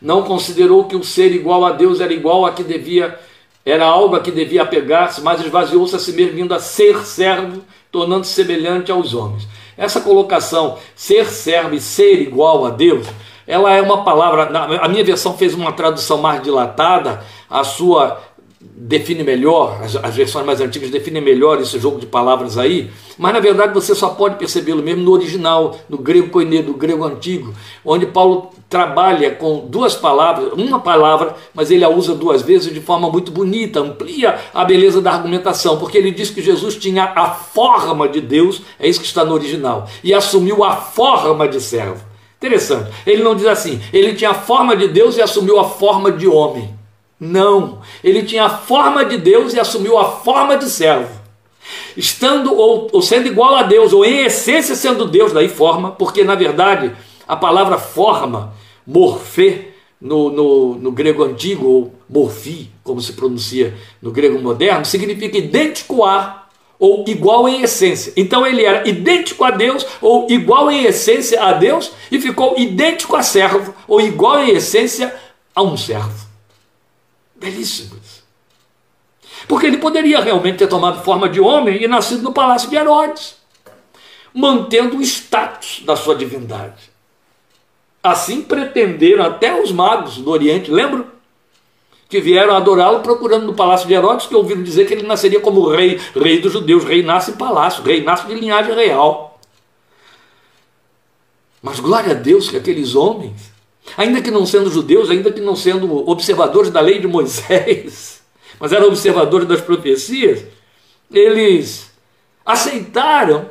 Não 0.00 0.22
considerou 0.24 0.84
que 0.84 0.94
o 0.94 1.02
ser 1.02 1.32
igual 1.32 1.64
a 1.64 1.72
Deus 1.72 1.98
era 1.98 2.12
igual 2.12 2.44
a 2.44 2.52
que 2.52 2.62
devia 2.62 3.18
era 3.64 3.86
algo 3.86 4.16
a 4.16 4.20
que 4.20 4.30
devia 4.30 4.62
apegar-se, 4.62 5.22
mas 5.22 5.40
esvaziou-se 5.40 5.96
a 5.96 5.98
si 5.98 6.12
mesmo, 6.12 6.34
vindo 6.34 6.54
a 6.54 6.60
ser 6.60 7.06
servo, 7.06 7.62
tornando-se 7.90 8.34
semelhante 8.34 8.92
aos 8.92 9.14
homens. 9.14 9.48
Essa 9.80 10.02
colocação, 10.02 10.76
ser 10.94 11.24
servo 11.24 11.74
e 11.74 11.80
ser 11.80 12.20
igual 12.20 12.66
a 12.66 12.70
Deus, 12.70 13.06
ela 13.46 13.72
é 13.72 13.80
uma 13.80 14.04
palavra. 14.04 14.42
A 14.78 14.86
minha 14.86 15.02
versão 15.02 15.38
fez 15.38 15.54
uma 15.54 15.72
tradução 15.72 16.18
mais 16.18 16.42
dilatada, 16.42 17.24
a 17.48 17.64
sua 17.64 18.20
define 18.60 19.24
melhor, 19.24 19.80
as, 19.82 19.96
as, 19.96 20.14
versões 20.14 20.44
mais 20.44 20.60
antigas 20.60 20.90
definem 20.90 21.22
melhor 21.22 21.58
esse 21.62 21.78
jogo 21.78 21.98
de 21.98 22.04
palavras 22.04 22.58
aí, 22.58 22.90
mas 23.16 23.32
na 23.32 23.40
verdade 23.40 23.72
você 23.72 23.94
só 23.94 24.10
pode 24.10 24.36
percebê-lo 24.36 24.82
mesmo 24.82 25.02
no 25.02 25.12
original, 25.12 25.78
no 25.88 25.96
grego 25.96 26.28
koiné, 26.28 26.60
no 26.60 26.74
grego 26.74 27.04
antigo, 27.04 27.54
onde 27.82 28.04
Paulo 28.04 28.50
trabalha 28.70 29.32
com 29.32 29.66
duas 29.66 29.96
palavras, 29.96 30.52
uma 30.52 30.78
palavra, 30.78 31.34
mas 31.52 31.72
ele 31.72 31.84
a 31.84 31.88
usa 31.88 32.14
duas 32.14 32.40
vezes 32.40 32.72
de 32.72 32.80
forma 32.80 33.10
muito 33.10 33.32
bonita, 33.32 33.80
amplia 33.80 34.38
a 34.54 34.64
beleza 34.64 35.02
da 35.02 35.10
argumentação, 35.10 35.76
porque 35.76 35.98
ele 35.98 36.12
diz 36.12 36.30
que 36.30 36.40
Jesus 36.40 36.76
tinha 36.76 37.12
a 37.16 37.30
forma 37.30 38.08
de 38.08 38.20
Deus, 38.20 38.62
é 38.78 38.88
isso 38.88 39.00
que 39.00 39.06
está 39.06 39.24
no 39.24 39.34
original, 39.34 39.88
e 40.04 40.14
assumiu 40.14 40.62
a 40.62 40.76
forma 40.76 41.48
de 41.48 41.60
servo. 41.60 42.00
Interessante. 42.36 42.92
Ele 43.04 43.24
não 43.24 43.34
diz 43.34 43.46
assim, 43.46 43.80
ele 43.92 44.14
tinha 44.14 44.30
a 44.30 44.34
forma 44.34 44.76
de 44.76 44.86
Deus 44.86 45.16
e 45.16 45.20
assumiu 45.20 45.58
a 45.58 45.64
forma 45.64 46.12
de 46.12 46.28
homem. 46.28 46.72
Não, 47.18 47.80
ele 48.04 48.22
tinha 48.22 48.44
a 48.44 48.50
forma 48.50 49.04
de 49.04 49.18
Deus 49.18 49.52
e 49.52 49.58
assumiu 49.58 49.98
a 49.98 50.04
forma 50.04 50.56
de 50.56 50.70
servo. 50.70 51.10
Estando 51.96 52.54
ou, 52.54 52.88
ou 52.92 53.02
sendo 53.02 53.26
igual 53.26 53.56
a 53.56 53.64
Deus, 53.64 53.92
ou 53.92 54.04
em 54.04 54.24
essência 54.24 54.76
sendo 54.76 55.06
Deus, 55.06 55.32
daí 55.32 55.48
forma, 55.48 55.90
porque 55.90 56.22
na 56.22 56.36
verdade 56.36 56.92
a 57.26 57.36
palavra 57.36 57.78
forma, 57.78 58.52
morfê, 58.90 59.68
no, 60.00 60.30
no, 60.30 60.74
no, 60.76 60.92
grego 60.92 61.22
antigo, 61.22 61.66
ou 61.66 61.94
morfi, 62.08 62.70
como 62.82 63.00
se 63.00 63.12
pronuncia 63.12 63.74
no 64.00 64.10
grego 64.10 64.38
moderno, 64.40 64.84
significa 64.84 65.36
idêntico 65.36 66.04
a 66.04 66.48
ou 66.78 67.04
igual 67.06 67.46
em 67.46 67.60
essência. 67.60 68.12
Então 68.16 68.46
ele 68.46 68.64
era 68.64 68.88
idêntico 68.88 69.44
a 69.44 69.50
Deus 69.50 69.86
ou 70.00 70.26
igual 70.30 70.70
em 70.70 70.84
essência 70.84 71.42
a 71.42 71.52
Deus 71.52 71.92
e 72.10 72.18
ficou 72.18 72.58
idêntico 72.58 73.14
a 73.14 73.22
servo 73.22 73.74
ou 73.86 74.00
igual 74.00 74.42
em 74.42 74.52
essência 74.52 75.14
a 75.54 75.62
um 75.62 75.76
servo 75.76 76.30
belíssimos. 77.40 78.22
Porque 79.48 79.66
ele 79.66 79.78
poderia 79.78 80.20
realmente 80.20 80.58
ter 80.58 80.68
tomado 80.68 81.02
forma 81.02 81.28
de 81.28 81.40
homem 81.40 81.82
e 81.82 81.88
nascido 81.88 82.22
no 82.22 82.32
palácio 82.32 82.68
de 82.68 82.76
Herodes, 82.76 83.36
mantendo 84.34 84.98
o 84.98 85.02
status 85.02 85.82
da 85.84 85.96
sua 85.96 86.14
divindade. 86.14 86.89
Assim 88.02 88.42
pretenderam 88.42 89.24
até 89.24 89.60
os 89.60 89.70
magos 89.70 90.18
do 90.18 90.30
Oriente, 90.30 90.70
lembram? 90.70 91.06
Que 92.08 92.20
vieram 92.20 92.54
adorá-lo 92.54 93.00
procurando 93.00 93.46
no 93.46 93.54
palácio 93.54 93.86
de 93.86 93.94
Herodes, 93.94 94.26
que 94.26 94.34
ouviram 94.34 94.62
dizer 94.62 94.86
que 94.86 94.94
ele 94.94 95.06
nasceria 95.06 95.40
como 95.40 95.68
rei, 95.68 96.00
rei 96.14 96.40
dos 96.40 96.52
judeus, 96.52 96.84
rei 96.84 97.02
nasce 97.02 97.30
em 97.30 97.36
palácio, 97.36 97.82
rei 97.82 98.02
nasce 98.02 98.26
de 98.26 98.34
linhagem 98.34 98.74
real. 98.74 99.38
Mas 101.62 101.78
glória 101.78 102.12
a 102.12 102.14
Deus 102.14 102.48
que 102.48 102.56
aqueles 102.56 102.94
homens 102.94 103.50
ainda 103.96 104.20
que 104.20 104.30
não 104.30 104.46
sendo 104.46 104.70
judeus, 104.70 105.10
ainda 105.10 105.32
que 105.32 105.40
não 105.40 105.56
sendo 105.56 106.08
observadores 106.08 106.70
da 106.70 106.80
lei 106.80 106.98
de 106.98 107.06
Moisés, 107.06 108.22
mas 108.58 108.72
eram 108.72 108.88
observadores 108.88 109.48
das 109.48 109.60
profecias, 109.60 110.44
eles 111.10 111.90
aceitaram 112.44 113.48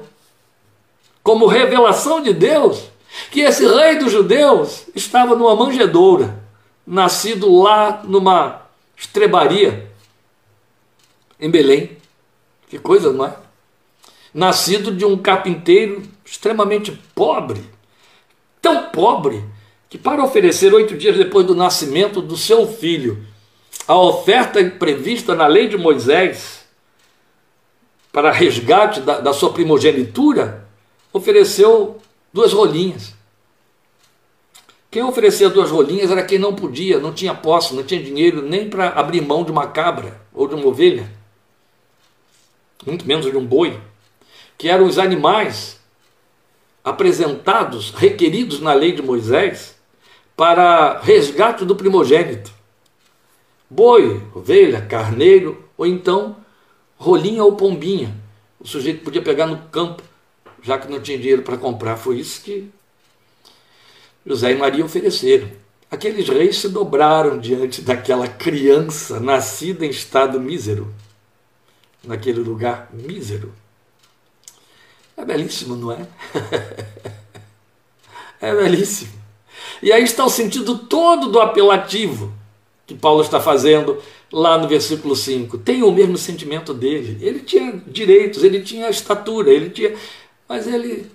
como 1.23 1.45
revelação 1.45 2.21
de 2.21 2.33
Deus 2.33 2.89
que 3.31 3.41
esse 3.41 3.65
rei 3.67 3.97
dos 3.97 4.11
judeus 4.11 4.85
estava 4.95 5.35
numa 5.35 5.55
manjedoura, 5.55 6.43
nascido 6.85 7.61
lá 7.61 8.01
numa 8.03 8.61
estrebaria 8.95 9.91
em 11.39 11.49
Belém. 11.49 11.97
Que 12.67 12.77
coisa, 12.77 13.11
não 13.11 13.25
é? 13.25 13.35
Nascido 14.33 14.91
de 14.91 15.05
um 15.05 15.17
carpinteiro 15.17 16.03
extremamente 16.23 16.91
pobre, 17.15 17.63
tão 18.61 18.83
pobre 18.89 19.43
que 19.89 19.97
para 19.97 20.23
oferecer 20.23 20.71
oito 20.73 20.95
dias 20.95 21.17
depois 21.17 21.45
do 21.45 21.55
nascimento 21.55 22.21
do 22.21 22.37
seu 22.37 22.67
filho 22.67 23.25
a 23.87 23.97
oferta 23.97 24.63
prevista 24.63 25.33
na 25.33 25.47
lei 25.47 25.67
de 25.67 25.75
Moisés 25.75 26.63
para 28.11 28.31
resgate 28.31 29.01
da, 29.01 29.19
da 29.19 29.33
sua 29.33 29.51
primogenitura, 29.51 30.67
ofereceu 31.11 31.99
duas 32.33 32.53
rolinhas. 32.53 33.13
Quem 34.91 35.03
oferecia 35.03 35.49
duas 35.49 35.69
rolinhas 35.69 36.09
era 36.09 36.25
quem 36.25 36.39
não 36.39 36.55
podia, 36.55 36.99
não 36.99 37.13
tinha 37.13 37.35
posse, 37.35 37.75
não 37.75 37.83
tinha 37.83 38.01
dinheiro 38.01 38.41
nem 38.41 38.69
para 38.69 38.89
abrir 38.89 39.21
mão 39.21 39.43
de 39.43 39.51
uma 39.51 39.67
cabra 39.67 40.19
ou 40.33 40.47
de 40.47 40.55
uma 40.55 40.65
ovelha, 40.65 41.11
muito 42.85 43.07
menos 43.07 43.29
de 43.29 43.37
um 43.37 43.45
boi, 43.45 43.79
que 44.57 44.67
eram 44.67 44.87
os 44.87 44.97
animais 44.97 45.79
apresentados, 46.83 47.91
requeridos 47.91 48.59
na 48.59 48.73
lei 48.73 48.91
de 48.91 49.01
Moisés, 49.01 49.77
para 50.35 50.99
resgate 51.01 51.65
do 51.65 51.75
primogênito. 51.75 52.51
Boi, 53.69 54.23
ovelha, 54.33 54.81
carneiro, 54.81 55.63
ou 55.77 55.85
então 55.85 56.37
rolinha 56.97 57.43
ou 57.43 57.55
pombinha. 57.55 58.15
O 58.59 58.67
sujeito 58.67 59.03
podia 59.03 59.21
pegar 59.21 59.45
no 59.45 59.57
campo, 59.69 60.01
já 60.63 60.77
que 60.77 60.91
não 60.91 60.99
tinha 60.99 61.17
dinheiro 61.17 61.41
para 61.41 61.57
comprar. 61.57 61.97
Foi 61.97 62.19
isso 62.19 62.41
que 62.41 62.69
José 64.25 64.51
e 64.51 64.55
Maria 64.55 64.85
ofereceram. 64.85 65.49
Aqueles 65.91 66.27
reis 66.29 66.57
se 66.57 66.69
dobraram 66.69 67.39
diante 67.39 67.81
daquela 67.81 68.27
criança 68.27 69.19
nascida 69.19 69.85
em 69.85 69.89
estado 69.89 70.39
mísero, 70.39 70.93
naquele 72.03 72.39
lugar 72.39 72.89
mísero. 72.93 73.51
É 75.17 75.25
belíssimo, 75.25 75.75
não 75.75 75.91
é? 75.91 76.07
é 78.39 78.55
belíssimo. 78.55 79.11
E 79.81 79.91
aí 79.91 80.03
está 80.03 80.23
o 80.23 80.29
sentido 80.29 80.77
todo 80.77 81.29
do 81.29 81.39
apelativo. 81.39 82.33
que 82.85 82.95
Paulo 82.95 83.21
está 83.21 83.39
fazendo 83.39 84.01
lá 84.31 84.57
no 84.57 84.67
versículo 84.67 85.15
5. 85.15 85.57
Tem 85.59 85.83
o 85.83 85.91
mesmo 85.91 86.17
sentimento 86.17 86.73
dele. 86.73 87.17
Ele 87.21 87.39
tinha 87.39 87.81
direitos, 87.85 88.43
ele 88.43 88.61
tinha 88.61 88.89
estatura, 88.89 89.51
ele 89.51 89.69
tinha. 89.69 89.93
Mas 90.49 90.65
ele 90.65 91.05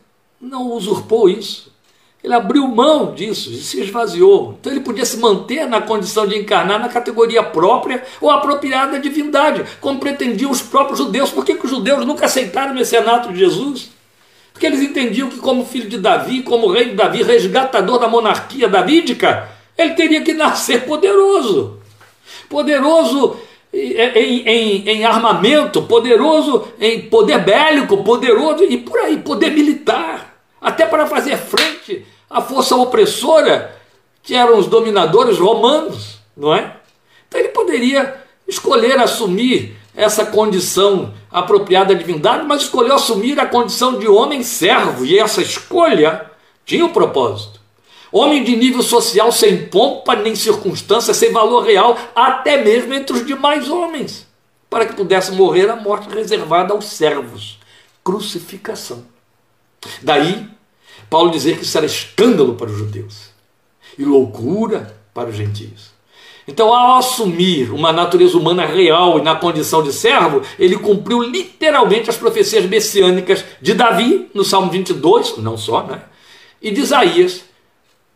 não 0.40 0.70
usurpou 0.70 1.28
isso. 1.28 1.74
Ele 2.22 2.32
abriu 2.32 2.66
mão 2.68 3.12
disso 3.12 3.50
e 3.50 3.56
se 3.56 3.80
esvaziou. 3.82 4.56
Então 4.58 4.72
ele 4.72 4.80
podia 4.80 5.04
se 5.04 5.18
manter 5.18 5.66
na 5.66 5.82
condição 5.82 6.26
de 6.26 6.38
encarnar 6.38 6.78
na 6.78 6.88
categoria 6.88 7.42
própria 7.42 8.02
ou 8.20 8.30
apropriada 8.30 8.92
da 8.92 8.98
divindade, 8.98 9.64
como 9.80 9.98
pretendiam 9.98 10.50
os 10.50 10.62
próprios 10.62 10.98
judeus. 10.98 11.30
Por 11.30 11.44
que, 11.44 11.56
que 11.56 11.66
os 11.66 11.70
judeus 11.70 12.06
nunca 12.06 12.26
aceitaram 12.26 12.72
o 12.72 12.74
mecenato 12.76 13.30
de 13.30 13.40
Jesus? 13.40 13.90
Porque 14.52 14.66
eles 14.66 14.80
entendiam 14.80 15.28
que, 15.28 15.38
como 15.38 15.66
filho 15.66 15.88
de 15.88 15.98
Davi, 15.98 16.42
como 16.42 16.70
rei 16.70 16.90
de 16.90 16.94
Davi, 16.94 17.22
resgatador 17.24 17.98
da 17.98 18.08
monarquia 18.08 18.68
davídica, 18.68 19.50
ele 19.76 19.94
teria 19.94 20.22
que 20.22 20.32
nascer 20.32 20.86
poderoso. 20.86 21.78
Poderoso 22.48 23.36
em, 23.74 24.48
em, 24.48 24.88
em, 24.88 25.04
armamento, 25.04 25.82
poderoso 25.82 26.68
em 26.80 27.02
poder 27.02 27.38
bélico, 27.38 28.04
poderoso 28.04 28.64
e 28.64 28.78
por 28.78 28.98
aí, 29.00 29.18
poder 29.18 29.50
militar, 29.50 30.36
até 30.60 30.86
para 30.86 31.06
fazer 31.06 31.36
frente 31.36 32.06
à 32.30 32.40
força 32.40 32.76
opressora 32.76 33.76
que 34.22 34.34
eram 34.34 34.58
os 34.58 34.66
dominadores 34.66 35.38
romanos, 35.38 36.20
não 36.36 36.54
é? 36.54 36.76
Então 37.28 37.40
ele 37.40 37.50
poderia 37.50 38.22
escolher 38.46 38.98
assumir 38.98 39.76
essa 39.94 40.26
condição 40.26 41.12
apropriada 41.30 41.94
da 41.94 42.00
divindade, 42.00 42.46
mas 42.46 42.62
escolheu 42.62 42.94
assumir 42.94 43.38
a 43.38 43.46
condição 43.46 43.98
de 43.98 44.08
homem 44.08 44.42
servo, 44.42 45.04
e 45.04 45.18
essa 45.18 45.42
escolha 45.42 46.30
tinha 46.64 46.84
um 46.84 46.92
propósito. 46.92 47.60
Homem 48.16 48.44
de 48.44 48.54
nível 48.54 48.80
social 48.80 49.32
sem 49.32 49.66
pompa 49.66 50.14
nem 50.14 50.36
circunstância, 50.36 51.12
sem 51.12 51.32
valor 51.32 51.64
real, 51.64 51.98
até 52.14 52.62
mesmo 52.62 52.94
entre 52.94 53.16
os 53.16 53.26
demais 53.26 53.68
homens, 53.68 54.24
para 54.70 54.86
que 54.86 54.94
pudesse 54.94 55.32
morrer 55.32 55.68
a 55.68 55.74
morte 55.74 56.08
reservada 56.08 56.72
aos 56.72 56.84
servos 56.84 57.58
crucificação. 58.04 59.04
Daí, 60.00 60.48
Paulo 61.10 61.32
dizer 61.32 61.56
que 61.56 61.64
isso 61.64 61.76
era 61.76 61.86
escândalo 61.86 62.54
para 62.54 62.70
os 62.70 62.78
judeus 62.78 63.30
e 63.98 64.04
loucura 64.04 64.96
para 65.12 65.30
os 65.30 65.34
gentios. 65.34 65.92
Então, 66.46 66.72
ao 66.72 66.98
assumir 66.98 67.72
uma 67.72 67.92
natureza 67.92 68.38
humana 68.38 68.64
real 68.64 69.18
e 69.18 69.22
na 69.22 69.34
condição 69.34 69.82
de 69.82 69.92
servo, 69.92 70.40
ele 70.56 70.78
cumpriu 70.78 71.20
literalmente 71.20 72.10
as 72.10 72.16
profecias 72.16 72.64
messiânicas 72.66 73.44
de 73.60 73.74
Davi, 73.74 74.30
no 74.32 74.44
Salmo 74.44 74.70
22, 74.70 75.38
não 75.38 75.58
só, 75.58 75.82
né? 75.82 76.02
E 76.62 76.70
de 76.70 76.80
Isaías, 76.80 77.42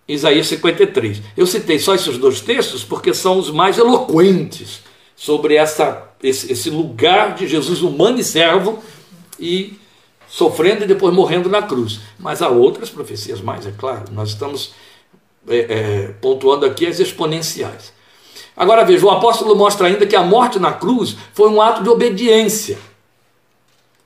Isaías 0.08 0.46
53. 0.46 1.20
Eu 1.36 1.46
citei 1.46 1.78
só 1.78 1.94
esses 1.94 2.16
dois 2.16 2.40
textos 2.40 2.82
porque 2.82 3.12
são 3.12 3.38
os 3.38 3.50
mais 3.50 3.76
eloquentes 3.76 4.80
sobre 5.14 5.54
essa, 5.54 6.08
esse, 6.22 6.50
esse 6.50 6.70
lugar 6.70 7.34
de 7.34 7.46
Jesus 7.46 7.82
humano 7.82 8.18
e 8.18 8.24
servo 8.24 8.82
e 9.38 9.78
sofrendo 10.26 10.84
e 10.84 10.86
depois 10.86 11.14
morrendo 11.14 11.50
na 11.50 11.60
cruz. 11.60 12.00
Mas 12.18 12.40
há 12.40 12.48
outras 12.48 12.88
profecias 12.88 13.40
mais, 13.40 13.66
é 13.66 13.72
claro. 13.76 14.04
Nós 14.12 14.30
estamos 14.30 14.72
é, 15.46 15.58
é, 15.58 16.06
pontuando 16.20 16.64
aqui 16.64 16.86
as 16.86 16.98
exponenciais. 16.98 17.92
Agora 18.56 18.84
veja, 18.84 19.04
o 19.04 19.10
apóstolo 19.10 19.54
mostra 19.54 19.88
ainda 19.88 20.06
que 20.06 20.16
a 20.16 20.22
morte 20.22 20.58
na 20.58 20.72
cruz 20.72 21.16
foi 21.34 21.48
um 21.50 21.60
ato 21.60 21.82
de 21.82 21.88
obediência. 21.88 22.78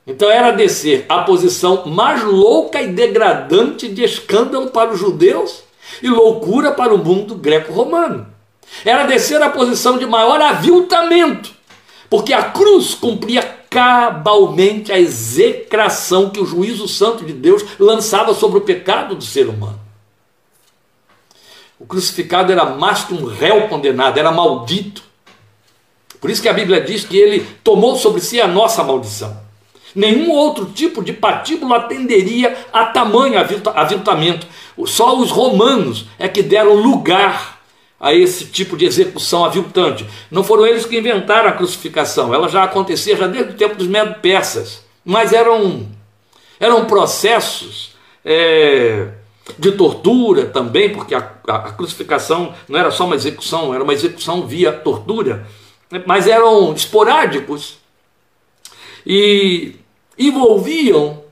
Então 0.05 0.29
era 0.29 0.51
descer 0.51 1.05
a 1.07 1.19
posição 1.19 1.85
mais 1.85 2.21
louca 2.23 2.81
e 2.81 2.89
degradante 2.89 3.87
de 3.87 4.03
escândalo 4.03 4.69
para 4.69 4.91
os 4.91 4.99
judeus 4.99 5.63
e 6.01 6.09
loucura 6.09 6.71
para 6.71 6.93
o 6.93 6.97
mundo 6.97 7.35
greco-romano. 7.35 8.27
Era 8.83 9.05
descer 9.05 9.41
a 9.41 9.49
posição 9.49 9.97
de 9.97 10.05
maior 10.05 10.41
aviltamento, 10.41 11.51
porque 12.09 12.33
a 12.33 12.43
cruz 12.43 12.95
cumpria 12.95 13.43
cabalmente 13.69 14.91
a 14.91 14.99
execração 14.99 16.29
que 16.29 16.39
o 16.39 16.45
juízo 16.45 16.87
santo 16.87 17.25
de 17.25 17.33
Deus 17.33 17.63
lançava 17.79 18.33
sobre 18.33 18.59
o 18.59 18.61
pecado 18.61 19.15
do 19.15 19.23
ser 19.23 19.47
humano. 19.47 19.79
O 21.79 21.85
crucificado 21.85 22.51
era 22.51 22.65
mais 22.65 23.03
que 23.03 23.13
um 23.13 23.25
réu 23.25 23.67
condenado, 23.67 24.17
era 24.17 24.31
maldito. 24.31 25.03
Por 26.21 26.29
isso 26.29 26.41
que 26.41 26.47
a 26.47 26.53
Bíblia 26.53 26.79
diz 26.79 27.03
que 27.03 27.17
ele 27.17 27.45
tomou 27.63 27.97
sobre 27.97 28.21
si 28.21 28.39
a 28.39 28.47
nossa 28.47 28.83
maldição. 28.83 29.35
Nenhum 29.95 30.31
outro 30.31 30.65
tipo 30.65 31.03
de 31.03 31.13
patíbulo 31.13 31.73
atenderia 31.73 32.57
a 32.71 32.85
tamanho 32.85 33.39
aviltamento. 33.75 34.47
Só 34.85 35.17
os 35.17 35.29
romanos 35.29 36.05
é 36.17 36.27
que 36.27 36.41
deram 36.41 36.73
lugar 36.73 37.61
a 37.99 38.13
esse 38.13 38.47
tipo 38.47 38.75
de 38.75 38.85
execução 38.85 39.45
aviltante. 39.45 40.05
Não 40.29 40.43
foram 40.43 40.65
eles 40.65 40.85
que 40.85 40.97
inventaram 40.97 41.47
a 41.47 41.53
crucificação, 41.53 42.33
ela 42.33 42.49
já 42.49 42.63
acontecia 42.63 43.15
já 43.15 43.27
desde 43.27 43.53
o 43.53 43.55
tempo 43.55 43.75
dos 43.75 43.87
medo-persas. 43.87 44.83
Mas 45.05 45.31
eram, 45.31 45.87
eram 46.59 46.85
processos 46.85 47.95
é, 48.25 49.07
de 49.57 49.71
tortura 49.73 50.45
também, 50.47 50.91
porque 50.91 51.13
a, 51.15 51.31
a, 51.47 51.55
a 51.55 51.71
crucificação 51.71 52.53
não 52.67 52.79
era 52.79 52.91
só 52.91 53.05
uma 53.05 53.15
execução, 53.15 53.73
era 53.73 53.83
uma 53.83 53.93
execução 53.93 54.45
via 54.45 54.71
tortura, 54.71 55.47
mas 56.05 56.27
eram 56.27 56.73
esporádicos. 56.73 57.77
E 59.05 59.75
envolviam 60.17 61.23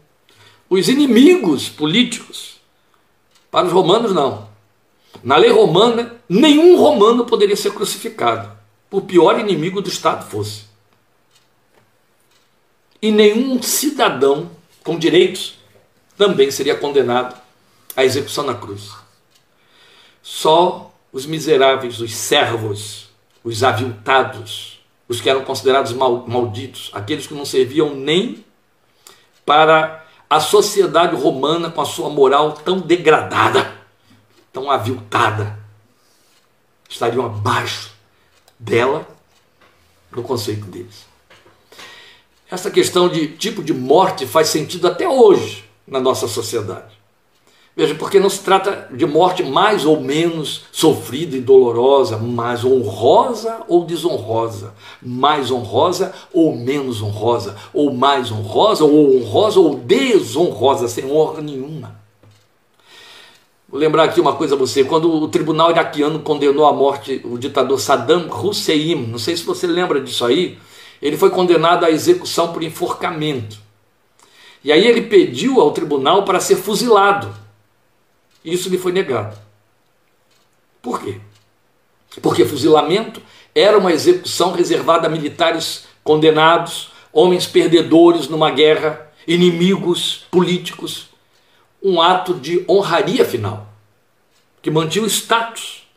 os 0.70 0.88
inimigos 0.88 1.70
políticos. 1.70 2.60
Para 3.50 3.68
os 3.68 3.74
romanos, 3.74 4.14
não. 4.14 4.50
Na 5.24 5.36
lei 5.36 5.52
romana, 5.52 6.16
nenhum 6.28 6.78
romano 6.78 7.26
poderia 7.26 7.56
ser 7.56 7.74
crucificado, 7.74 8.52
por 8.90 9.02
pior 9.02 9.40
inimigo 9.40 9.82
do 9.82 9.90
Estado 9.90 10.30
fosse. 10.30 10.64
E 13.02 13.12
nenhum 13.12 13.62
cidadão 13.62 14.50
com 14.84 14.98
direitos 14.98 15.56
também 16.18 16.50
seria 16.52 16.76
condenado 16.76 17.36
à 17.96 18.06
execução 18.06 18.46
na 18.46 18.54
cruz. 18.54 18.92
Só 20.22 20.94
os 21.12 21.26
miseráveis, 21.26 22.00
os 22.00 22.16
servos, 22.16 23.10
os 23.44 23.64
aviltados, 23.64 24.80
os 25.08 25.20
que 25.20 25.30
eram 25.30 25.44
considerados 25.44 25.92
malditos, 25.92 26.90
aqueles 26.94 27.28
que 27.28 27.34
não 27.34 27.44
serviam 27.44 27.94
nem 27.94 28.46
para 29.46 30.06
a 30.30 30.40
sociedade 30.40 31.16
romana 31.16 31.70
com 31.70 31.82
a 31.82 31.86
sua 31.86 32.10
moral 32.10 32.54
tão 32.54 32.80
degradada, 32.80 33.74
tão 34.54 34.72
aviltada, 34.72 35.60
estariam 36.90 37.26
abaixo 37.26 37.92
dela 38.58 39.08
no 40.12 40.24
conceito 40.24 40.66
deles. 40.66 41.06
Essa 42.50 42.70
questão 42.70 43.08
de 43.08 43.30
tipo 43.30 43.64
de 43.64 43.74
morte 43.74 44.28
faz 44.28 44.50
sentido 44.50 44.88
até 44.88 45.08
hoje 45.08 45.70
na 45.88 46.00
nossa 46.00 46.28
sociedade. 46.28 46.91
Veja, 47.76 47.96
porque 47.96 48.20
não 48.20 48.30
se 48.30 48.40
trata 48.40 48.90
de 48.92 49.06
morte 49.06 49.44
mais 49.44 49.86
ou 49.86 50.02
menos 50.02 50.64
sofrida 50.74 51.38
e 51.38 51.42
dolorosa, 51.42 52.18
mais 52.18 52.66
honrosa 52.66 53.62
ou 53.68 53.86
desonrosa, 53.86 54.74
mais 55.02 55.50
honrosa 55.50 56.14
ou 56.34 56.54
menos 56.54 57.02
honrosa, 57.02 57.56
ou 57.74 57.94
mais 57.94 58.30
honrosa 58.30 58.84
ou 58.84 59.16
honrosa 59.16 59.60
ou 59.60 59.76
desonrosa, 59.76 60.90
sem 60.90 61.10
honra 61.10 61.42
nenhuma. 61.42 62.02
Vou 63.70 63.80
lembrar 63.80 64.04
aqui 64.04 64.20
uma 64.20 64.36
coisa 64.36 64.56
a 64.56 64.58
você: 64.58 64.84
quando 64.84 65.10
o 65.10 65.30
tribunal 65.30 65.72
iraquiano 65.72 66.20
condenou 66.20 66.66
à 66.66 66.74
morte 66.74 67.22
o 67.24 67.38
ditador 67.38 67.80
Saddam 67.80 68.28
Hussein, 68.30 69.08
não 69.08 69.18
sei 69.18 69.38
se 69.38 69.46
você 69.46 69.66
lembra 69.66 70.02
disso 70.02 70.26
aí, 70.26 70.60
ele 71.02 71.16
foi 71.16 71.30
condenado 71.30 71.86
à 71.86 71.90
execução 71.90 72.52
por 72.52 72.62
enforcamento. 72.64 73.58
E 74.62 74.74
aí 74.74 74.86
ele 74.86 75.04
pediu 75.04 75.62
ao 75.62 75.72
tribunal 75.72 76.24
para 76.26 76.42
ser 76.42 76.58
fuzilado. 76.58 77.41
Isso 78.44 78.70
lhe 78.70 78.78
foi 78.78 78.92
negado. 78.92 79.38
Por 80.82 81.02
quê? 81.02 81.20
Porque 82.22 82.46
fuzilamento 82.46 83.22
era 83.54 83.78
uma 83.78 83.92
execução 83.92 84.52
reservada 84.52 85.08
a 85.08 85.10
militares 85.10 85.86
condenados, 86.04 86.92
homens 87.14 87.46
perdedores 87.46 88.28
numa 88.28 88.52
guerra, 88.52 89.12
inimigos 89.28 90.26
políticos, 90.32 91.10
um 91.82 92.02
ato 92.02 92.34
de 92.34 92.66
honraria 92.68 93.26
final, 93.26 93.70
que 94.62 94.72
mantinha 94.72 95.06
o 95.06 95.08
status 95.08 95.88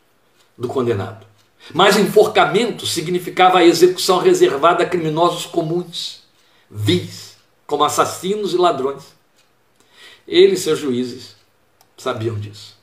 do 0.56 0.68
condenado. 0.68 1.26
Mas 1.72 1.96
enforcamento 1.96 2.86
significava 2.86 3.58
a 3.58 3.64
execução 3.64 4.18
reservada 4.18 4.82
a 4.82 4.86
criminosos 4.86 5.46
comuns, 5.46 6.22
vis, 6.70 7.36
como 7.66 7.84
assassinos 7.84 8.52
e 8.52 8.56
ladrões. 8.56 9.14
Eles, 10.26 10.60
seus 10.60 10.78
juízes, 10.78 11.36
sabiam 11.96 12.38
disso. 12.38 12.74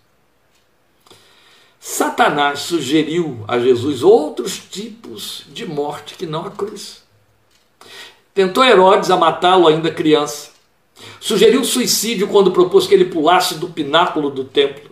Satanás 1.80 2.60
sugeriu 2.60 3.43
a 3.47 3.58
Jesus 3.58 4.04
outros 4.04 4.58
tipos 4.58 5.45
de 5.52 5.65
morte 5.65 6.13
que 6.15 6.28
não 6.28 6.45
a 6.45 6.52
cruz. 6.52 7.02
Tentou 8.34 8.63
Herodes 8.63 9.10
a 9.10 9.17
matá-lo 9.17 9.67
ainda 9.67 9.91
criança. 9.91 10.52
Sugeriu 11.19 11.65
suicídio 11.65 12.28
quando 12.28 12.52
propôs 12.52 12.86
que 12.86 12.93
ele 12.93 13.06
pulasse 13.06 13.56
do 13.56 13.67
pináculo 13.67 14.30
do 14.30 14.43
templo. 14.43 14.91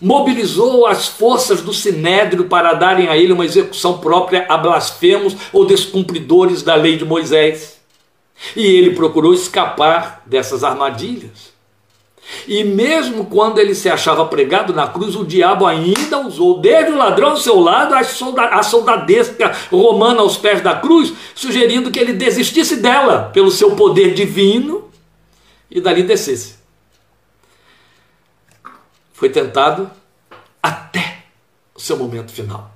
mobilizou 0.00 0.86
as 0.86 1.08
forças 1.08 1.60
do 1.60 1.74
sinédrio 1.74 2.46
para 2.46 2.72
darem 2.72 3.08
a 3.08 3.16
ele 3.18 3.34
uma 3.34 3.44
execução 3.44 3.98
própria 3.98 4.46
a 4.48 4.56
blasfemos 4.56 5.36
ou 5.52 5.66
descumpridores 5.66 6.62
da 6.62 6.74
lei 6.74 6.96
de 6.96 7.04
Moisés. 7.04 7.78
E 8.56 8.64
ele 8.64 8.94
procurou 8.94 9.34
escapar 9.34 10.22
dessas 10.24 10.64
armadilhas. 10.64 11.52
E 12.46 12.64
mesmo 12.64 13.26
quando 13.26 13.58
ele 13.58 13.74
se 13.74 13.88
achava 13.88 14.24
pregado 14.26 14.72
na 14.72 14.86
cruz, 14.86 15.16
o 15.16 15.24
diabo 15.24 15.66
ainda 15.66 16.18
usou, 16.20 16.60
desde 16.60 16.92
o 16.92 16.96
ladrão 16.96 17.30
ao 17.30 17.36
seu 17.36 17.58
lado, 17.58 17.94
a 17.94 18.62
soldadesca 18.62 19.52
romana 19.70 20.20
aos 20.20 20.36
pés 20.36 20.60
da 20.60 20.76
cruz, 20.76 21.12
sugerindo 21.34 21.90
que 21.90 21.98
ele 21.98 22.12
desistisse 22.12 22.76
dela 22.76 23.30
pelo 23.32 23.50
seu 23.50 23.76
poder 23.76 24.14
divino 24.14 24.88
e 25.70 25.80
dali 25.80 26.02
descesse. 26.02 26.56
Foi 29.12 29.28
tentado 29.28 29.90
até 30.62 31.24
o 31.74 31.80
seu 31.80 31.96
momento 31.96 32.32
final. 32.32 32.70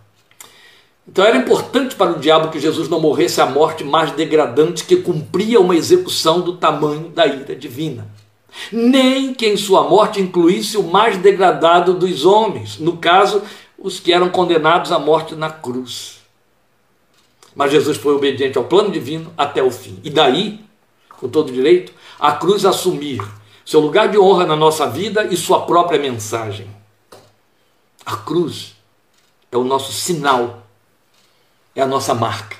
Então 1.07 1.25
era 1.25 1.37
importante 1.37 1.95
para 1.95 2.12
o 2.12 2.19
diabo 2.19 2.51
que 2.51 2.59
Jesus 2.59 2.88
não 2.88 3.01
morresse 3.01 3.40
a 3.40 3.47
morte 3.47 3.85
mais 3.85 4.11
degradante 4.12 4.85
que 4.85 4.97
cumpria 4.97 5.61
uma 5.61 5.77
execução 5.77 6.40
do 6.40 6.57
tamanho 6.57 7.09
da 7.11 7.27
ira 7.27 7.55
divina. 7.55 8.09
Nem 8.71 9.35
que 9.35 9.47
em 9.47 9.57
sua 9.57 9.88
morte 9.88 10.21
incluísse 10.21 10.77
o 10.77 10.83
mais 10.83 11.17
degradado 11.19 11.95
dos 11.95 12.25
homens, 12.25 12.79
no 12.79 12.97
caso, 12.97 13.43
os 13.79 14.01
que 14.01 14.12
eram 14.12 14.29
condenados 14.31 14.93
à 14.93 14.99
morte 14.99 15.35
na 15.35 15.51
cruz. 15.51 16.23
Mas 17.55 17.71
Jesus 17.71 17.97
foi 17.97 18.14
obediente 18.14 18.59
ao 18.59 18.64
plano 18.64 18.90
divino 18.90 19.33
até 19.37 19.62
o 19.62 19.71
fim. 19.71 19.99
E 20.03 20.11
daí, 20.11 20.64
com 21.19 21.29
todo 21.29 21.53
direito, 21.53 21.93
a 22.19 22.33
cruz 22.33 22.64
assumir 22.64 23.23
seu 23.64 23.81
lugar 23.81 24.09
de 24.09 24.19
honra 24.19 24.45
na 24.45 24.57
nossa 24.57 24.87
vida 24.88 25.25
e 25.31 25.37
sua 25.37 25.67
própria 25.67 25.99
mensagem. 25.99 26.69
A 28.05 28.17
cruz 28.17 28.75
é 29.51 29.57
o 29.57 29.64
nosso 29.64 29.93
sinal 29.93 30.64
é 31.75 31.83
a 31.83 31.87
nossa 31.87 32.14
marca. 32.14 32.57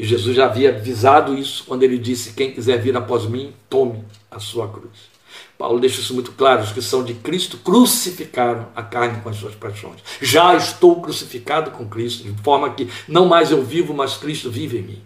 E 0.00 0.04
Jesus 0.06 0.34
já 0.34 0.46
havia 0.46 0.70
avisado 0.70 1.36
isso 1.36 1.62
quando 1.66 1.82
ele 1.82 1.98
disse: 1.98 2.32
Quem 2.32 2.50
quiser 2.50 2.80
vir 2.80 2.96
após 2.96 3.26
mim, 3.26 3.52
tome 3.68 4.02
a 4.30 4.38
sua 4.38 4.66
cruz. 4.66 5.10
Paulo 5.58 5.78
deixa 5.78 6.00
isso 6.00 6.14
muito 6.14 6.32
claro: 6.32 6.62
os 6.62 6.72
que 6.72 6.80
são 6.80 7.04
de 7.04 7.12
Cristo 7.12 7.58
crucificaram 7.58 8.68
a 8.74 8.82
carne 8.82 9.20
com 9.20 9.28
as 9.28 9.36
suas 9.36 9.54
paixões. 9.54 10.00
Já 10.22 10.56
estou 10.56 11.02
crucificado 11.02 11.72
com 11.72 11.86
Cristo, 11.86 12.22
de 12.22 12.32
forma 12.42 12.70
que 12.70 12.88
não 13.06 13.26
mais 13.26 13.50
eu 13.50 13.62
vivo, 13.62 13.92
mas 13.92 14.16
Cristo 14.16 14.50
vive 14.50 14.78
em 14.78 14.82
mim. 14.82 15.02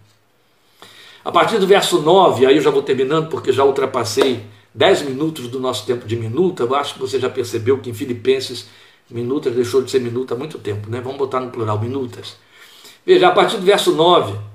A 1.25 1.33
partir 1.33 1.59
do 1.59 1.67
verso 1.67 2.01
9, 2.01 2.47
aí 2.47 2.55
eu 2.55 2.63
já 2.63 2.71
vou 2.71 2.83
terminando 2.83 3.29
porque 3.29 3.51
já 3.51 3.65
ultrapassei 3.65 4.45
10 4.73 5.03
minutos 5.03 5.49
do 5.49 5.59
nosso 5.59 5.85
tempo 5.87 6.07
de 6.07 6.15
minuta. 6.15 6.63
Eu 6.63 6.73
acho 6.73 6.95
que 6.95 7.01
você 7.01 7.19
já 7.19 7.29
percebeu 7.29 7.79
que 7.79 7.91
em 7.91 7.95
Filipenses, 7.95 8.69
minutas 9.11 9.57
deixou 9.57 9.83
de 9.83 9.91
ser 9.91 9.99
minuta 9.99 10.35
há 10.35 10.39
muito 10.39 10.57
tempo, 10.57 10.89
né? 10.89 11.01
Vamos 11.01 11.19
botar 11.19 11.41
no 11.41 11.51
plural, 11.51 11.81
minutas. 11.81 12.37
Veja, 13.05 13.27
a 13.27 13.33
partir 13.33 13.57
do 13.57 13.65
verso 13.65 13.93
9, 13.93 14.54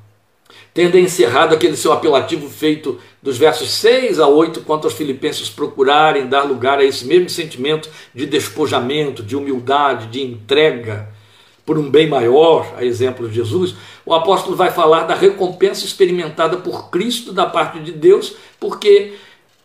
tendo 0.74 0.98
encerrado 0.98 1.54
aquele 1.54 1.76
seu 1.76 1.92
apelativo 1.92 2.50
feito 2.50 3.00
dos 3.22 3.38
versos 3.38 3.72
6 3.72 4.20
a 4.20 4.28
8, 4.28 4.62
quanto 4.62 4.86
aos 4.86 4.94
filipenses 4.94 5.50
procurarem 5.50 6.28
dar 6.28 6.44
lugar 6.44 6.80
a 6.80 6.84
esse 6.84 7.06
mesmo 7.06 7.30
sentimento 7.30 7.90
de 8.14 8.26
despojamento, 8.26 9.24
de 9.24 9.36
humildade, 9.36 10.08
de 10.08 10.22
entrega 10.22 11.10
por 11.66 11.78
um 11.78 11.90
bem 11.90 12.08
maior, 12.08 12.74
a 12.78 12.84
exemplo 12.84 13.30
de 13.30 13.36
Jesus, 13.36 13.76
o 14.04 14.12
apóstolo 14.12 14.56
vai 14.56 14.72
falar 14.72 15.04
da 15.04 15.14
recompensa 15.14 15.86
experimentada 15.86 16.58
por 16.58 16.90
Cristo 16.90 17.32
da 17.32 17.46
parte 17.46 17.80
de 17.80 17.92
Deus, 17.92 18.34
porque 18.60 19.14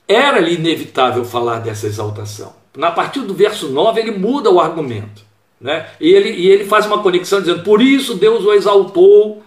era-lhe 0.07 0.55
inevitável 0.55 1.25
falar 1.25 1.61
dessa 1.61 1.87
exaltação. 1.87 2.53
Na 2.77 2.90
partir 2.90 3.21
do 3.21 3.33
verso 3.33 3.69
9, 3.69 4.01
ele 4.01 4.11
muda 4.11 4.51
o 4.51 4.61
argumento. 4.61 5.23
Né? 5.61 5.87
E, 5.99 6.12
ele, 6.12 6.29
e 6.31 6.47
ele 6.47 6.67
faz 6.67 6.85
uma 6.85 7.03
conexão 7.03 7.40
dizendo: 7.40 7.62
por 7.62 7.81
isso 7.81 8.17
Deus 8.17 8.45
o 8.45 8.53
exaltou. 8.53 9.43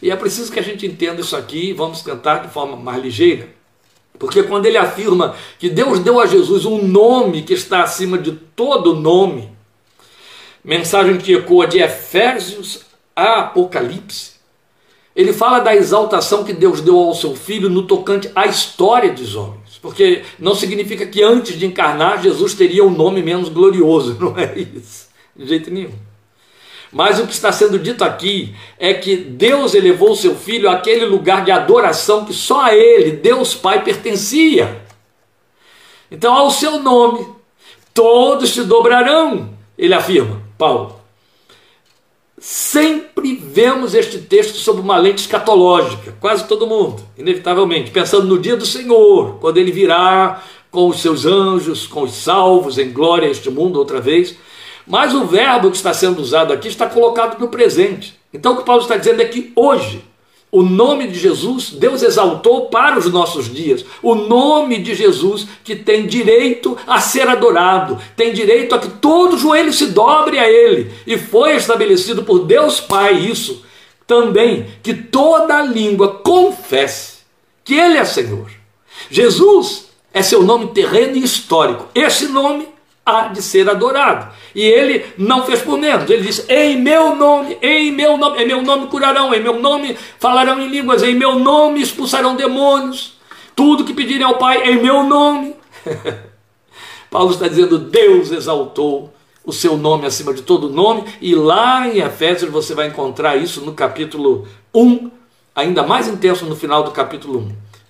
E 0.00 0.10
é 0.10 0.16
preciso 0.16 0.52
que 0.52 0.58
a 0.58 0.62
gente 0.62 0.86
entenda 0.86 1.20
isso 1.20 1.36
aqui, 1.36 1.72
vamos 1.72 2.02
tentar 2.02 2.38
de 2.38 2.48
forma 2.48 2.76
mais 2.76 3.02
ligeira. 3.02 3.48
Porque 4.18 4.42
quando 4.42 4.66
ele 4.66 4.76
afirma 4.76 5.34
que 5.58 5.68
Deus 5.68 5.98
deu 6.00 6.20
a 6.20 6.26
Jesus 6.26 6.64
um 6.64 6.86
nome 6.86 7.42
que 7.42 7.54
está 7.54 7.82
acima 7.82 8.18
de 8.18 8.32
todo 8.32 8.94
nome, 8.94 9.50
mensagem 10.64 11.18
que 11.18 11.34
ecoa 11.34 11.66
de 11.66 11.78
Efésios 11.78 12.80
a 13.14 13.40
Apocalipse, 13.40 14.36
ele 15.14 15.32
fala 15.32 15.60
da 15.60 15.74
exaltação 15.74 16.44
que 16.44 16.52
Deus 16.52 16.82
deu 16.82 16.98
ao 16.98 17.14
seu 17.14 17.34
filho 17.34 17.70
no 17.70 17.86
tocante 17.86 18.30
à 18.34 18.46
história 18.46 19.10
dos 19.12 19.34
homens. 19.34 19.78
Porque 19.80 20.22
não 20.38 20.54
significa 20.54 21.06
que 21.06 21.22
antes 21.22 21.58
de 21.58 21.64
encarnar 21.64 22.22
Jesus 22.22 22.54
teria 22.54 22.84
um 22.84 22.90
nome 22.90 23.22
menos 23.22 23.48
glorioso, 23.48 24.16
não 24.20 24.36
é 24.36 24.58
isso. 24.58 25.08
De 25.34 25.46
jeito 25.46 25.70
nenhum. 25.70 25.92
Mas 26.92 27.18
o 27.18 27.26
que 27.26 27.32
está 27.32 27.50
sendo 27.52 27.78
dito 27.78 28.04
aqui 28.04 28.54
é 28.78 28.94
que 28.94 29.16
Deus 29.16 29.74
elevou 29.74 30.14
seu 30.14 30.34
filho 30.34 30.70
àquele 30.70 31.04
lugar 31.04 31.44
de 31.44 31.50
adoração 31.50 32.24
que 32.24 32.32
só 32.32 32.66
a 32.66 32.74
ele, 32.74 33.12
Deus 33.12 33.54
Pai, 33.54 33.82
pertencia. 33.82 34.82
Então, 36.10 36.32
ao 36.32 36.50
seu 36.50 36.78
nome, 36.78 37.26
todos 37.92 38.50
se 38.50 38.62
dobrarão, 38.62 39.50
ele 39.76 39.94
afirma, 39.94 40.40
Paulo. 40.56 41.00
Sempre 42.38 43.34
vemos 43.34 43.94
este 43.94 44.18
texto 44.18 44.56
sob 44.58 44.80
uma 44.80 44.98
lente 44.98 45.22
escatológica, 45.22 46.14
quase 46.20 46.46
todo 46.46 46.66
mundo, 46.66 47.02
inevitavelmente, 47.16 47.90
pensando 47.90 48.26
no 48.26 48.38
dia 48.38 48.56
do 48.56 48.66
Senhor, 48.66 49.38
quando 49.40 49.56
ele 49.56 49.72
virá 49.72 50.42
com 50.70 50.88
os 50.88 51.00
seus 51.00 51.24
anjos, 51.24 51.86
com 51.86 52.02
os 52.02 52.12
salvos 52.12 52.76
em 52.78 52.92
glória 52.92 53.26
a 53.26 53.30
este 53.30 53.48
mundo 53.48 53.78
outra 53.78 54.00
vez. 54.00 54.36
Mas 54.86 55.14
o 55.14 55.24
verbo 55.24 55.70
que 55.70 55.76
está 55.76 55.92
sendo 55.92 56.20
usado 56.20 56.52
aqui 56.52 56.68
está 56.68 56.86
colocado 56.86 57.38
no 57.38 57.48
presente. 57.48 58.18
Então 58.32 58.52
o 58.52 58.56
que 58.58 58.64
Paulo 58.64 58.82
está 58.82 58.96
dizendo 58.96 59.20
é 59.20 59.24
que 59.24 59.52
hoje, 59.56 60.04
o 60.52 60.62
nome 60.62 61.08
de 61.08 61.18
Jesus, 61.18 61.70
Deus 61.70 62.02
exaltou 62.02 62.66
para 62.66 62.98
os 62.98 63.10
nossos 63.12 63.52
dias. 63.52 63.84
O 64.02 64.14
nome 64.14 64.78
de 64.78 64.94
Jesus 64.94 65.46
que 65.64 65.74
tem 65.74 66.06
direito 66.06 66.76
a 66.86 67.00
ser 67.00 67.28
adorado, 67.28 67.98
tem 68.14 68.32
direito 68.32 68.74
a 68.74 68.78
que 68.78 68.88
todo 68.88 69.38
joelho 69.38 69.72
se 69.72 69.86
dobre 69.86 70.38
a 70.38 70.48
Ele. 70.48 70.92
E 71.06 71.18
foi 71.18 71.56
estabelecido 71.56 72.22
por 72.22 72.44
Deus 72.44 72.80
Pai 72.80 73.14
isso 73.14 73.64
também, 74.06 74.66
que 74.82 74.94
toda 74.94 75.62
língua 75.62 76.20
confesse 76.22 77.16
que 77.64 77.74
Ele 77.74 77.98
é 77.98 78.04
Senhor. 78.04 78.48
Jesus 79.10 79.88
é 80.14 80.22
seu 80.22 80.42
nome 80.42 80.68
terreno 80.68 81.16
e 81.16 81.24
histórico. 81.24 81.88
Esse 81.94 82.28
nome 82.28 82.68
há 83.06 83.28
de 83.28 83.40
ser 83.40 83.70
adorado. 83.70 84.34
E 84.52 84.62
ele 84.62 85.06
não 85.16 85.46
fez 85.46 85.62
por 85.62 85.78
menos. 85.78 86.10
Ele 86.10 86.26
disse: 86.26 86.44
Em 86.52 86.76
meu 86.76 87.14
nome, 87.14 87.56
em 87.62 87.92
meu 87.92 88.18
nome, 88.18 88.42
em 88.42 88.46
meu 88.46 88.60
nome 88.62 88.88
curarão, 88.88 89.32
em 89.32 89.40
meu 89.40 89.60
nome 89.60 89.96
falarão 90.18 90.60
em 90.60 90.68
línguas, 90.68 91.04
em 91.04 91.14
meu 91.14 91.38
nome 91.38 91.80
expulsarão 91.80 92.34
demônios. 92.34 93.14
Tudo 93.54 93.84
que 93.84 93.94
pedirem 93.94 94.26
ao 94.26 94.36
Pai, 94.36 94.68
em 94.68 94.82
meu 94.82 95.04
nome. 95.04 95.54
Paulo 97.08 97.30
está 97.30 97.46
dizendo: 97.46 97.78
Deus 97.78 98.32
exaltou 98.32 99.14
o 99.44 99.52
seu 99.52 99.76
nome 99.76 100.04
acima 100.04 100.34
de 100.34 100.42
todo 100.42 100.68
nome, 100.68 101.04
e 101.20 101.34
lá 101.34 101.86
em 101.86 102.00
Efésios 102.00 102.50
você 102.50 102.74
vai 102.74 102.88
encontrar 102.88 103.36
isso 103.36 103.60
no 103.60 103.72
capítulo 103.72 104.46
1, 104.74 105.08
ainda 105.54 105.84
mais 105.84 106.08
intenso 106.08 106.44
no 106.46 106.56
final 106.56 106.82
do 106.82 106.90
capítulo 106.90 107.38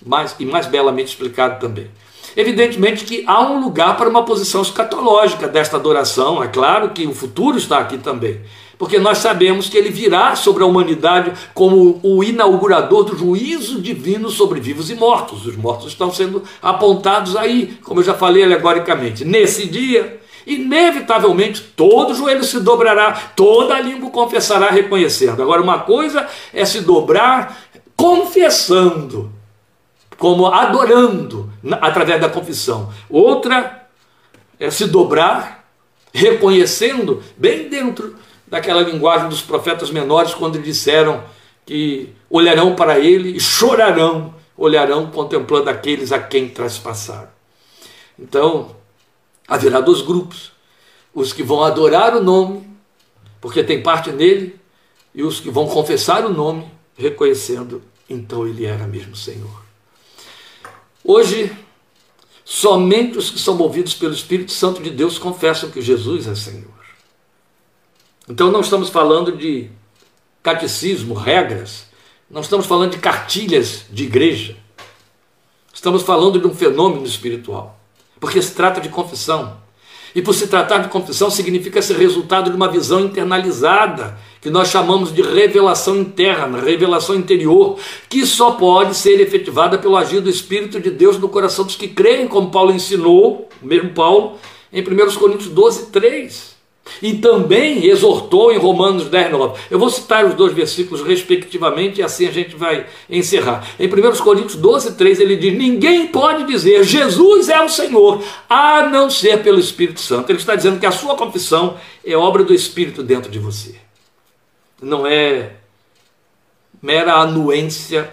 1, 0.04 0.08
mais, 0.08 0.36
e 0.38 0.44
mais 0.44 0.66
belamente 0.66 1.08
explicado 1.08 1.58
também. 1.58 1.90
Evidentemente 2.36 3.04
que 3.06 3.24
há 3.26 3.40
um 3.40 3.60
lugar 3.60 3.96
para 3.96 4.10
uma 4.10 4.22
posição 4.22 4.60
escatológica 4.60 5.48
desta 5.48 5.76
adoração, 5.76 6.42
é 6.42 6.48
claro 6.48 6.90
que 6.90 7.06
o 7.06 7.14
futuro 7.14 7.56
está 7.56 7.78
aqui 7.78 7.96
também. 7.96 8.42
Porque 8.76 8.98
nós 8.98 9.18
sabemos 9.18 9.70
que 9.70 9.78
ele 9.78 9.88
virá 9.88 10.36
sobre 10.36 10.62
a 10.62 10.66
humanidade 10.66 11.32
como 11.54 11.98
o 12.02 12.22
inaugurador 12.22 13.04
do 13.04 13.16
juízo 13.16 13.80
divino 13.80 14.28
sobre 14.28 14.60
vivos 14.60 14.90
e 14.90 14.94
mortos. 14.94 15.46
Os 15.46 15.56
mortos 15.56 15.86
estão 15.86 16.12
sendo 16.12 16.42
apontados 16.60 17.36
aí, 17.36 17.78
como 17.82 18.00
eu 18.00 18.04
já 18.04 18.12
falei 18.12 18.44
alegoricamente. 18.44 19.24
Nesse 19.24 19.66
dia, 19.66 20.20
inevitavelmente 20.46 21.62
todo 21.74 22.14
joelho 22.14 22.44
se 22.44 22.60
dobrará, 22.60 23.12
toda 23.34 23.80
língua 23.80 24.10
confessará 24.10 24.68
reconhecendo. 24.68 25.40
Agora, 25.40 25.62
uma 25.62 25.78
coisa 25.78 26.28
é 26.52 26.66
se 26.66 26.82
dobrar 26.82 27.56
confessando, 27.96 29.32
como 30.18 30.46
adorando 30.48 31.45
através 31.80 32.20
da 32.20 32.28
confissão. 32.28 32.92
Outra 33.08 33.88
é 34.58 34.70
se 34.70 34.86
dobrar, 34.86 35.68
reconhecendo, 36.12 37.22
bem 37.36 37.68
dentro 37.68 38.16
daquela 38.46 38.82
linguagem 38.82 39.28
dos 39.28 39.42
profetas 39.42 39.90
menores, 39.90 40.34
quando 40.34 40.58
disseram 40.58 41.24
que 41.64 42.14
olharão 42.30 42.76
para 42.76 42.98
ele 42.98 43.36
e 43.36 43.40
chorarão, 43.40 44.34
olharão 44.56 45.10
contemplando 45.10 45.68
aqueles 45.68 46.12
a 46.12 46.18
quem 46.18 46.48
traspassaram. 46.48 47.28
Então, 48.18 48.76
haverá 49.46 49.80
dois 49.80 50.00
grupos: 50.00 50.52
os 51.12 51.32
que 51.32 51.42
vão 51.42 51.62
adorar 51.62 52.16
o 52.16 52.22
nome, 52.22 52.68
porque 53.40 53.64
tem 53.64 53.82
parte 53.82 54.12
nele, 54.12 54.58
e 55.14 55.22
os 55.22 55.40
que 55.40 55.50
vão 55.50 55.66
confessar 55.66 56.24
o 56.24 56.32
nome, 56.32 56.70
reconhecendo, 56.96 57.82
então 58.08 58.46
ele 58.46 58.64
era 58.64 58.86
mesmo 58.86 59.16
Senhor. 59.16 59.62
Hoje, 61.04 61.54
Somente 62.48 63.18
os 63.18 63.28
que 63.28 63.40
são 63.40 63.56
movidos 63.56 63.92
pelo 63.92 64.14
Espírito 64.14 64.52
Santo 64.52 64.80
de 64.80 64.88
Deus 64.88 65.18
confessam 65.18 65.68
que 65.68 65.82
Jesus 65.82 66.28
é 66.28 66.34
Senhor. 66.36 66.70
Então 68.28 68.52
não 68.52 68.60
estamos 68.60 68.88
falando 68.88 69.36
de 69.36 69.68
catecismo, 70.44 71.12
regras, 71.12 71.86
não 72.30 72.40
estamos 72.40 72.64
falando 72.64 72.92
de 72.92 72.98
cartilhas 72.98 73.86
de 73.90 74.04
igreja. 74.04 74.56
Estamos 75.74 76.04
falando 76.04 76.38
de 76.38 76.46
um 76.46 76.54
fenômeno 76.54 77.04
espiritual, 77.04 77.80
porque 78.20 78.40
se 78.40 78.54
trata 78.54 78.80
de 78.80 78.90
confissão. 78.90 79.60
E 80.16 80.22
por 80.22 80.32
se 80.32 80.46
tratar 80.46 80.78
de 80.78 80.88
confissão, 80.88 81.30
significa 81.30 81.82
ser 81.82 81.98
resultado 81.98 82.48
de 82.48 82.56
uma 82.56 82.68
visão 82.68 83.00
internalizada, 83.00 84.18
que 84.40 84.48
nós 84.48 84.68
chamamos 84.68 85.14
de 85.14 85.20
revelação 85.20 85.94
interna, 85.94 86.58
revelação 86.58 87.14
interior, 87.14 87.78
que 88.08 88.24
só 88.24 88.52
pode 88.52 88.94
ser 88.94 89.20
efetivada 89.20 89.76
pelo 89.76 89.94
agir 89.94 90.22
do 90.22 90.30
Espírito 90.30 90.80
de 90.80 90.90
Deus 90.90 91.18
no 91.18 91.28
coração 91.28 91.66
dos 91.66 91.76
que 91.76 91.86
creem, 91.86 92.26
como 92.26 92.50
Paulo 92.50 92.72
ensinou, 92.72 93.46
o 93.62 93.66
mesmo 93.66 93.90
Paulo, 93.90 94.38
em 94.72 94.80
1 94.80 95.16
Coríntios 95.16 95.50
12, 95.50 95.90
3. 95.90 96.55
E 97.02 97.14
também 97.14 97.86
exortou 97.86 98.52
em 98.52 98.58
Romanos 98.58 99.08
10, 99.08 99.32
9. 99.32 99.60
Eu 99.70 99.78
vou 99.78 99.90
citar 99.90 100.24
os 100.24 100.34
dois 100.34 100.52
versículos 100.52 101.02
respectivamente 101.02 102.00
e 102.00 102.02
assim 102.02 102.26
a 102.26 102.30
gente 102.30 102.56
vai 102.56 102.86
encerrar. 103.10 103.66
Em 103.78 103.86
1 103.86 104.16
Coríntios 104.22 104.56
12, 104.56 104.94
3 104.94 105.20
ele 105.20 105.36
diz: 105.36 105.56
Ninguém 105.56 106.06
pode 106.06 106.44
dizer 106.44 106.84
Jesus 106.84 107.48
é 107.48 107.60
o 107.60 107.68
Senhor, 107.68 108.22
a 108.48 108.88
não 108.88 109.10
ser 109.10 109.42
pelo 109.42 109.58
Espírito 109.58 110.00
Santo. 110.00 110.30
Ele 110.30 110.38
está 110.38 110.54
dizendo 110.54 110.80
que 110.80 110.86
a 110.86 110.92
sua 110.92 111.16
confissão 111.16 111.76
é 112.04 112.16
obra 112.16 112.44
do 112.44 112.54
Espírito 112.54 113.02
dentro 113.02 113.30
de 113.30 113.38
você. 113.38 113.74
Não 114.80 115.06
é 115.06 115.52
mera 116.82 117.14
anuência 117.14 118.10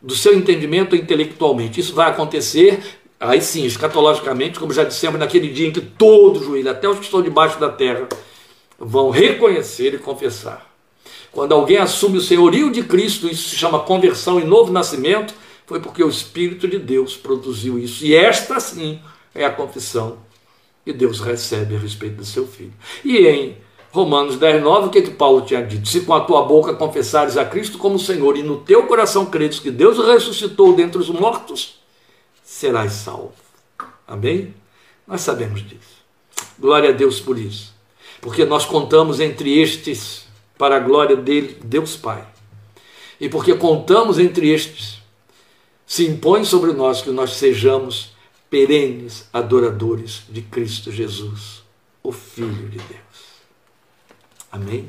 do 0.00 0.14
seu 0.14 0.34
entendimento 0.34 0.96
intelectualmente. 0.96 1.80
Isso 1.80 1.94
vai 1.94 2.10
acontecer 2.10 3.01
Aí 3.22 3.40
sim, 3.40 3.64
escatologicamente, 3.64 4.58
como 4.58 4.72
já 4.72 4.82
dissemos, 4.82 5.16
naquele 5.16 5.46
dia 5.46 5.68
em 5.68 5.70
que 5.70 5.80
todo 5.80 6.42
joelho, 6.42 6.68
até 6.68 6.88
os 6.88 6.98
que 6.98 7.04
estão 7.04 7.22
debaixo 7.22 7.56
da 7.60 7.68
terra, 7.68 8.08
vão 8.76 9.10
reconhecer 9.10 9.94
e 9.94 9.98
confessar. 9.98 10.68
Quando 11.30 11.52
alguém 11.52 11.76
assume 11.76 12.18
o 12.18 12.20
senhorio 12.20 12.72
de 12.72 12.82
Cristo, 12.82 13.28
isso 13.28 13.50
se 13.50 13.54
chama 13.54 13.78
conversão 13.78 14.40
e 14.40 14.44
novo 14.44 14.72
nascimento, 14.72 15.32
foi 15.66 15.78
porque 15.78 16.02
o 16.02 16.08
Espírito 16.08 16.66
de 16.66 16.80
Deus 16.80 17.16
produziu 17.16 17.78
isso. 17.78 18.04
E 18.04 18.12
esta 18.12 18.58
sim 18.58 18.98
é 19.32 19.44
a 19.44 19.52
confissão 19.52 20.18
que 20.84 20.92
Deus 20.92 21.20
recebe 21.20 21.76
a 21.76 21.78
respeito 21.78 22.16
do 22.16 22.24
seu 22.24 22.44
filho. 22.44 22.74
E 23.04 23.18
em 23.18 23.56
Romanos 23.92 24.34
10, 24.34 24.64
9, 24.64 24.88
o 24.88 24.90
que, 24.90 24.98
é 24.98 25.02
que 25.02 25.12
Paulo 25.12 25.42
tinha 25.42 25.62
dito? 25.62 25.88
Se 25.88 26.00
com 26.00 26.12
a 26.12 26.22
tua 26.22 26.42
boca 26.42 26.74
confessares 26.74 27.36
a 27.36 27.44
Cristo 27.44 27.78
como 27.78 28.00
Senhor 28.00 28.36
e 28.36 28.42
no 28.42 28.56
teu 28.56 28.82
coração 28.88 29.26
credes 29.26 29.60
que 29.60 29.70
Deus 29.70 30.04
ressuscitou 30.04 30.74
dentre 30.74 30.98
os 30.98 31.08
mortos, 31.08 31.81
serás 32.52 32.92
salvo. 32.92 33.32
Amém? 34.06 34.54
Nós 35.06 35.22
sabemos 35.22 35.66
disso. 35.66 36.02
Glória 36.58 36.90
a 36.90 36.92
Deus 36.92 37.18
por 37.18 37.38
isso. 37.38 37.74
Porque 38.20 38.44
nós 38.44 38.66
contamos 38.66 39.20
entre 39.20 39.58
estes 39.58 40.26
para 40.58 40.76
a 40.76 40.80
glória 40.80 41.16
dele, 41.16 41.58
Deus 41.64 41.96
Pai. 41.96 42.24
E 43.18 43.28
porque 43.28 43.54
contamos 43.54 44.18
entre 44.18 44.50
estes, 44.50 45.02
se 45.86 46.06
impõe 46.06 46.44
sobre 46.44 46.72
nós 46.72 47.00
que 47.00 47.10
nós 47.10 47.34
sejamos 47.34 48.12
perenes 48.50 49.28
adoradores 49.32 50.22
de 50.28 50.42
Cristo 50.42 50.92
Jesus, 50.92 51.62
o 52.02 52.12
Filho 52.12 52.68
de 52.68 52.78
Deus. 52.78 53.42
Amém? 54.50 54.88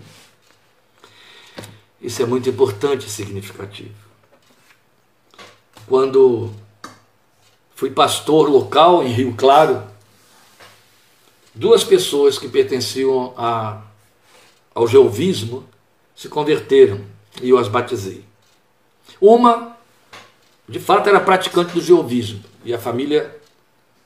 Isso 2.01 2.21
é 2.21 2.25
muito 2.25 2.49
importante 2.49 3.07
e 3.07 3.09
significativo. 3.09 3.95
Quando 5.87 6.53
fui 7.75 7.89
pastor 7.89 8.49
local 8.49 9.03
em 9.03 9.07
Rio 9.07 9.33
Claro. 9.35 9.83
Duas 11.53 11.83
pessoas 11.83 12.37
que 12.37 12.47
pertenciam 12.47 13.33
a, 13.37 13.81
ao 14.73 14.87
geovismo 14.87 15.63
se 16.15 16.27
converteram 16.27 17.01
e 17.41 17.49
eu 17.49 17.57
as 17.57 17.67
batizei. 17.67 18.23
Uma, 19.21 19.77
de 20.67 20.79
fato, 20.79 21.09
era 21.09 21.19
praticante 21.19 21.73
do 21.73 21.81
geovismo 21.81 22.43
e 22.65 22.73
a 22.73 22.79
família 22.79 23.39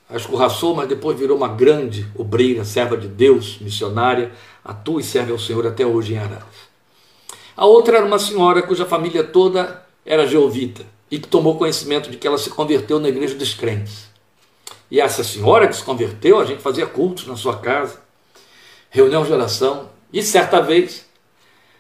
a 0.10 0.16
escorraçou, 0.16 0.74
mas 0.74 0.88
depois 0.88 1.20
virou 1.20 1.36
uma 1.36 1.50
grande 1.50 2.10
obreira, 2.16 2.64
serva 2.64 2.96
de 2.96 3.10
Deus, 3.10 3.60
missionária, 3.60 4.32
atua 4.64 5.02
e 5.02 5.04
serve 5.04 5.34
ao 5.34 5.40
Senhor 5.40 5.68
até 5.68 5.86
hoje 5.86 6.14
em 6.14 6.18
Araras. 6.18 6.68
A 7.56 7.66
outra 7.66 7.98
era 7.98 8.06
uma 8.06 8.20
senhora 8.20 8.62
cuja 8.62 8.86
família 8.86 9.24
toda 9.24 9.86
era 10.06 10.26
geovita 10.26 10.86
e 11.10 11.20
que 11.20 11.28
tomou 11.28 11.58
conhecimento 11.58 12.10
de 12.10 12.18
que 12.18 12.28
ela 12.28 12.38
se 12.38 12.50
converteu 12.50 13.00
na 13.00 13.10
igreja 13.10 13.36
dos 13.36 13.54
crentes. 13.54 14.08
E 14.90 15.00
essa 15.00 15.24
senhora 15.24 15.68
que 15.68 15.76
se 15.76 15.84
converteu, 15.84 16.40
a 16.40 16.46
gente 16.46 16.62
fazia 16.62 16.86
cultos 16.86 17.28
na 17.28 17.36
sua 17.36 17.58
casa, 17.58 18.00
reunião 18.90 19.24
de 19.24 19.32
oração, 19.32 19.90
e 20.12 20.24
certa 20.24 20.62
vez 20.62 21.06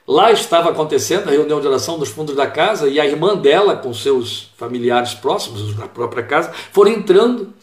lá 0.05 0.31
estava 0.31 0.69
acontecendo 0.69 1.27
a 1.27 1.31
reunião 1.31 1.59
de 1.59 1.67
oração 1.67 1.97
nos 1.97 2.09
fundos 2.09 2.35
da 2.35 2.47
casa 2.47 2.87
e 2.87 2.99
a 2.99 3.05
irmã 3.05 3.35
dela, 3.35 3.75
com 3.75 3.93
seus 3.93 4.51
familiares 4.57 5.13
próximos 5.13 5.73
da 5.75 5.87
própria 5.87 6.23
casa, 6.23 6.51
foram 6.71 6.91
entrando 6.91 7.53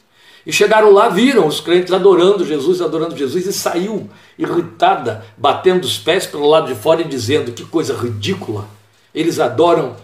e 0.47 0.53
chegaram 0.53 0.93
lá, 0.93 1.09
viram 1.09 1.47
os 1.47 1.61
crentes 1.61 1.93
adorando 1.93 2.45
Jesus, 2.45 2.83
adorando 2.83 3.17
Jesus, 3.17 3.47
e 3.47 3.53
saiu 3.53 4.11
irritada, 4.39 5.25
batendo 5.39 5.85
os 5.85 5.99
pés 5.99 6.27
pelo 6.27 6.47
lado 6.47 6.67
de 6.67 6.75
fora 6.75 7.01
e 7.01 7.05
dizendo: 7.05 7.53
Que 7.53 7.65
coisa 7.65 7.97
ridícula! 7.97 8.69
Eles 9.15 9.41
adoram 9.41 9.97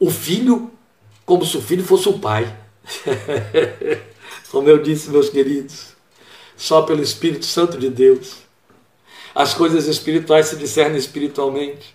o 0.00 0.10
filho 0.10 0.71
como 1.24 1.44
se 1.44 1.56
o 1.56 1.62
filho 1.62 1.84
fosse 1.84 2.08
o 2.08 2.18
pai. 2.18 2.56
como 4.50 4.68
eu 4.68 4.82
disse, 4.82 5.10
meus 5.10 5.28
queridos, 5.28 5.94
só 6.56 6.82
pelo 6.82 7.02
Espírito 7.02 7.46
Santo 7.46 7.78
de 7.78 7.88
Deus. 7.88 8.36
As 9.34 9.54
coisas 9.54 9.86
espirituais 9.86 10.46
se 10.46 10.56
discernem 10.56 10.98
espiritualmente. 10.98 11.94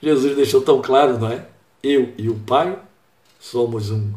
Jesus 0.00 0.36
deixou 0.36 0.60
tão 0.60 0.80
claro, 0.80 1.18
não 1.18 1.30
é? 1.30 1.46
Eu 1.82 2.12
e 2.16 2.28
o 2.28 2.34
Pai 2.34 2.78
somos 3.40 3.90
um. 3.90 4.12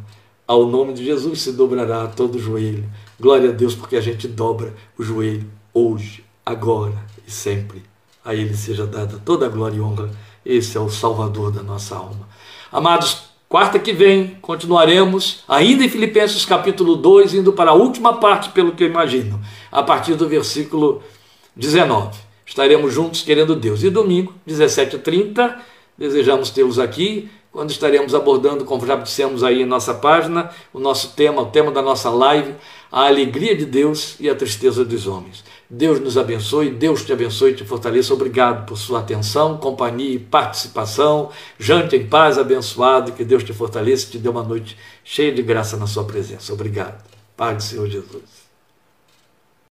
Ao 0.48 0.66
nome 0.66 0.94
de 0.94 1.06
Jesus 1.06 1.42
se 1.42 1.52
dobrará 1.52 2.08
todo 2.08 2.36
o 2.36 2.40
joelho. 2.40 2.88
Glória 3.20 3.50
a 3.50 3.54
Deus, 3.54 3.76
porque 3.76 3.96
a 3.96 4.02
gente 4.02 4.28
dobra 4.28 4.74
o 4.98 5.04
joelho 5.04 5.50
hoje, 5.74 6.24
agora 6.46 6.98
e 7.28 7.32
sempre. 7.32 7.84
A 8.24 8.34
Ele 8.34 8.56
seja 8.56 8.86
dada 8.86 9.20
toda 9.24 9.46
a 9.46 9.50
glória 9.50 9.78
e 9.78 9.82
honra. 9.82 10.10
Esse 10.46 10.78
é 10.78 10.80
o 10.80 10.90
Salvador 10.90 11.52
da 11.52 11.62
nossa 11.62 11.96
alma. 11.96 12.28
Amados, 12.72 13.29
quarta 13.50 13.80
que 13.80 13.92
vem 13.92 14.38
continuaremos 14.44 15.44
ainda 15.48 15.84
em 15.84 15.90
Filipenses 15.90 16.46
capítulo 16.46 16.96
2, 16.96 17.34
indo 17.34 17.52
para 17.52 17.72
a 17.72 17.74
última 17.74 18.20
parte, 18.20 18.50
pelo 18.50 18.74
que 18.74 18.84
eu 18.84 18.88
imagino, 18.88 19.42
a 19.72 19.82
partir 19.82 20.14
do 20.14 20.30
versículo 20.30 21.02
19. 21.56 22.16
Estaremos 22.46 22.94
juntos 22.94 23.24
querendo 23.24 23.56
Deus. 23.56 23.84
E 23.84 23.90
domingo, 23.90 24.36
17h30, 24.48 25.58
desejamos 25.98 26.52
tê-los 26.52 26.78
aqui, 26.78 27.28
quando 27.52 27.72
estaremos 27.72 28.14
abordando, 28.14 28.64
como 28.64 28.86
já 28.86 28.96
dissemos 28.96 29.44
aí 29.44 29.64
em 29.64 29.66
nossa 29.66 29.96
página, 29.96 30.52
o 30.72 30.80
nosso 30.80 31.16
tema, 31.16 31.42
o 31.42 31.48
tema 31.48 31.72
da 31.72 31.82
nossa 31.82 32.12
live, 32.12 32.54
a 32.92 33.08
alegria 33.08 33.56
de 33.56 33.66
Deus 33.66 34.16
e 34.20 34.30
a 34.30 34.36
tristeza 34.36 34.86
dos 34.86 35.08
homens. 35.08 35.44
Deus 35.70 36.00
nos 36.00 36.18
abençoe, 36.18 36.72
Deus 36.72 37.06
te 37.06 37.14
abençoe 37.14 37.52
e 37.52 37.56
te 37.56 37.64
fortaleça. 37.64 38.12
Obrigado 38.14 38.66
por 38.66 38.76
sua 38.76 39.02
atenção, 39.02 39.58
companhia 39.58 40.16
e 40.16 40.20
participação. 40.20 41.30
Jante 41.60 41.96
em 41.96 42.08
paz, 42.08 42.40
abençoado, 42.40 43.12
que 43.12 43.24
Deus 43.24 43.44
te 43.44 43.54
fortaleça 43.54 44.08
e 44.08 44.12
te 44.12 44.18
dê 44.18 44.30
uma 44.30 44.44
noite 44.44 44.76
cheia 45.04 45.32
de 45.32 45.44
graça 45.44 45.78
na 45.78 45.86
sua 45.86 46.06
presença. 46.06 46.54
Obrigado. 46.54 47.04
Pai 47.38 47.56
do 47.56 47.62
Senhor 47.62 47.88
Jesus. 47.88 48.39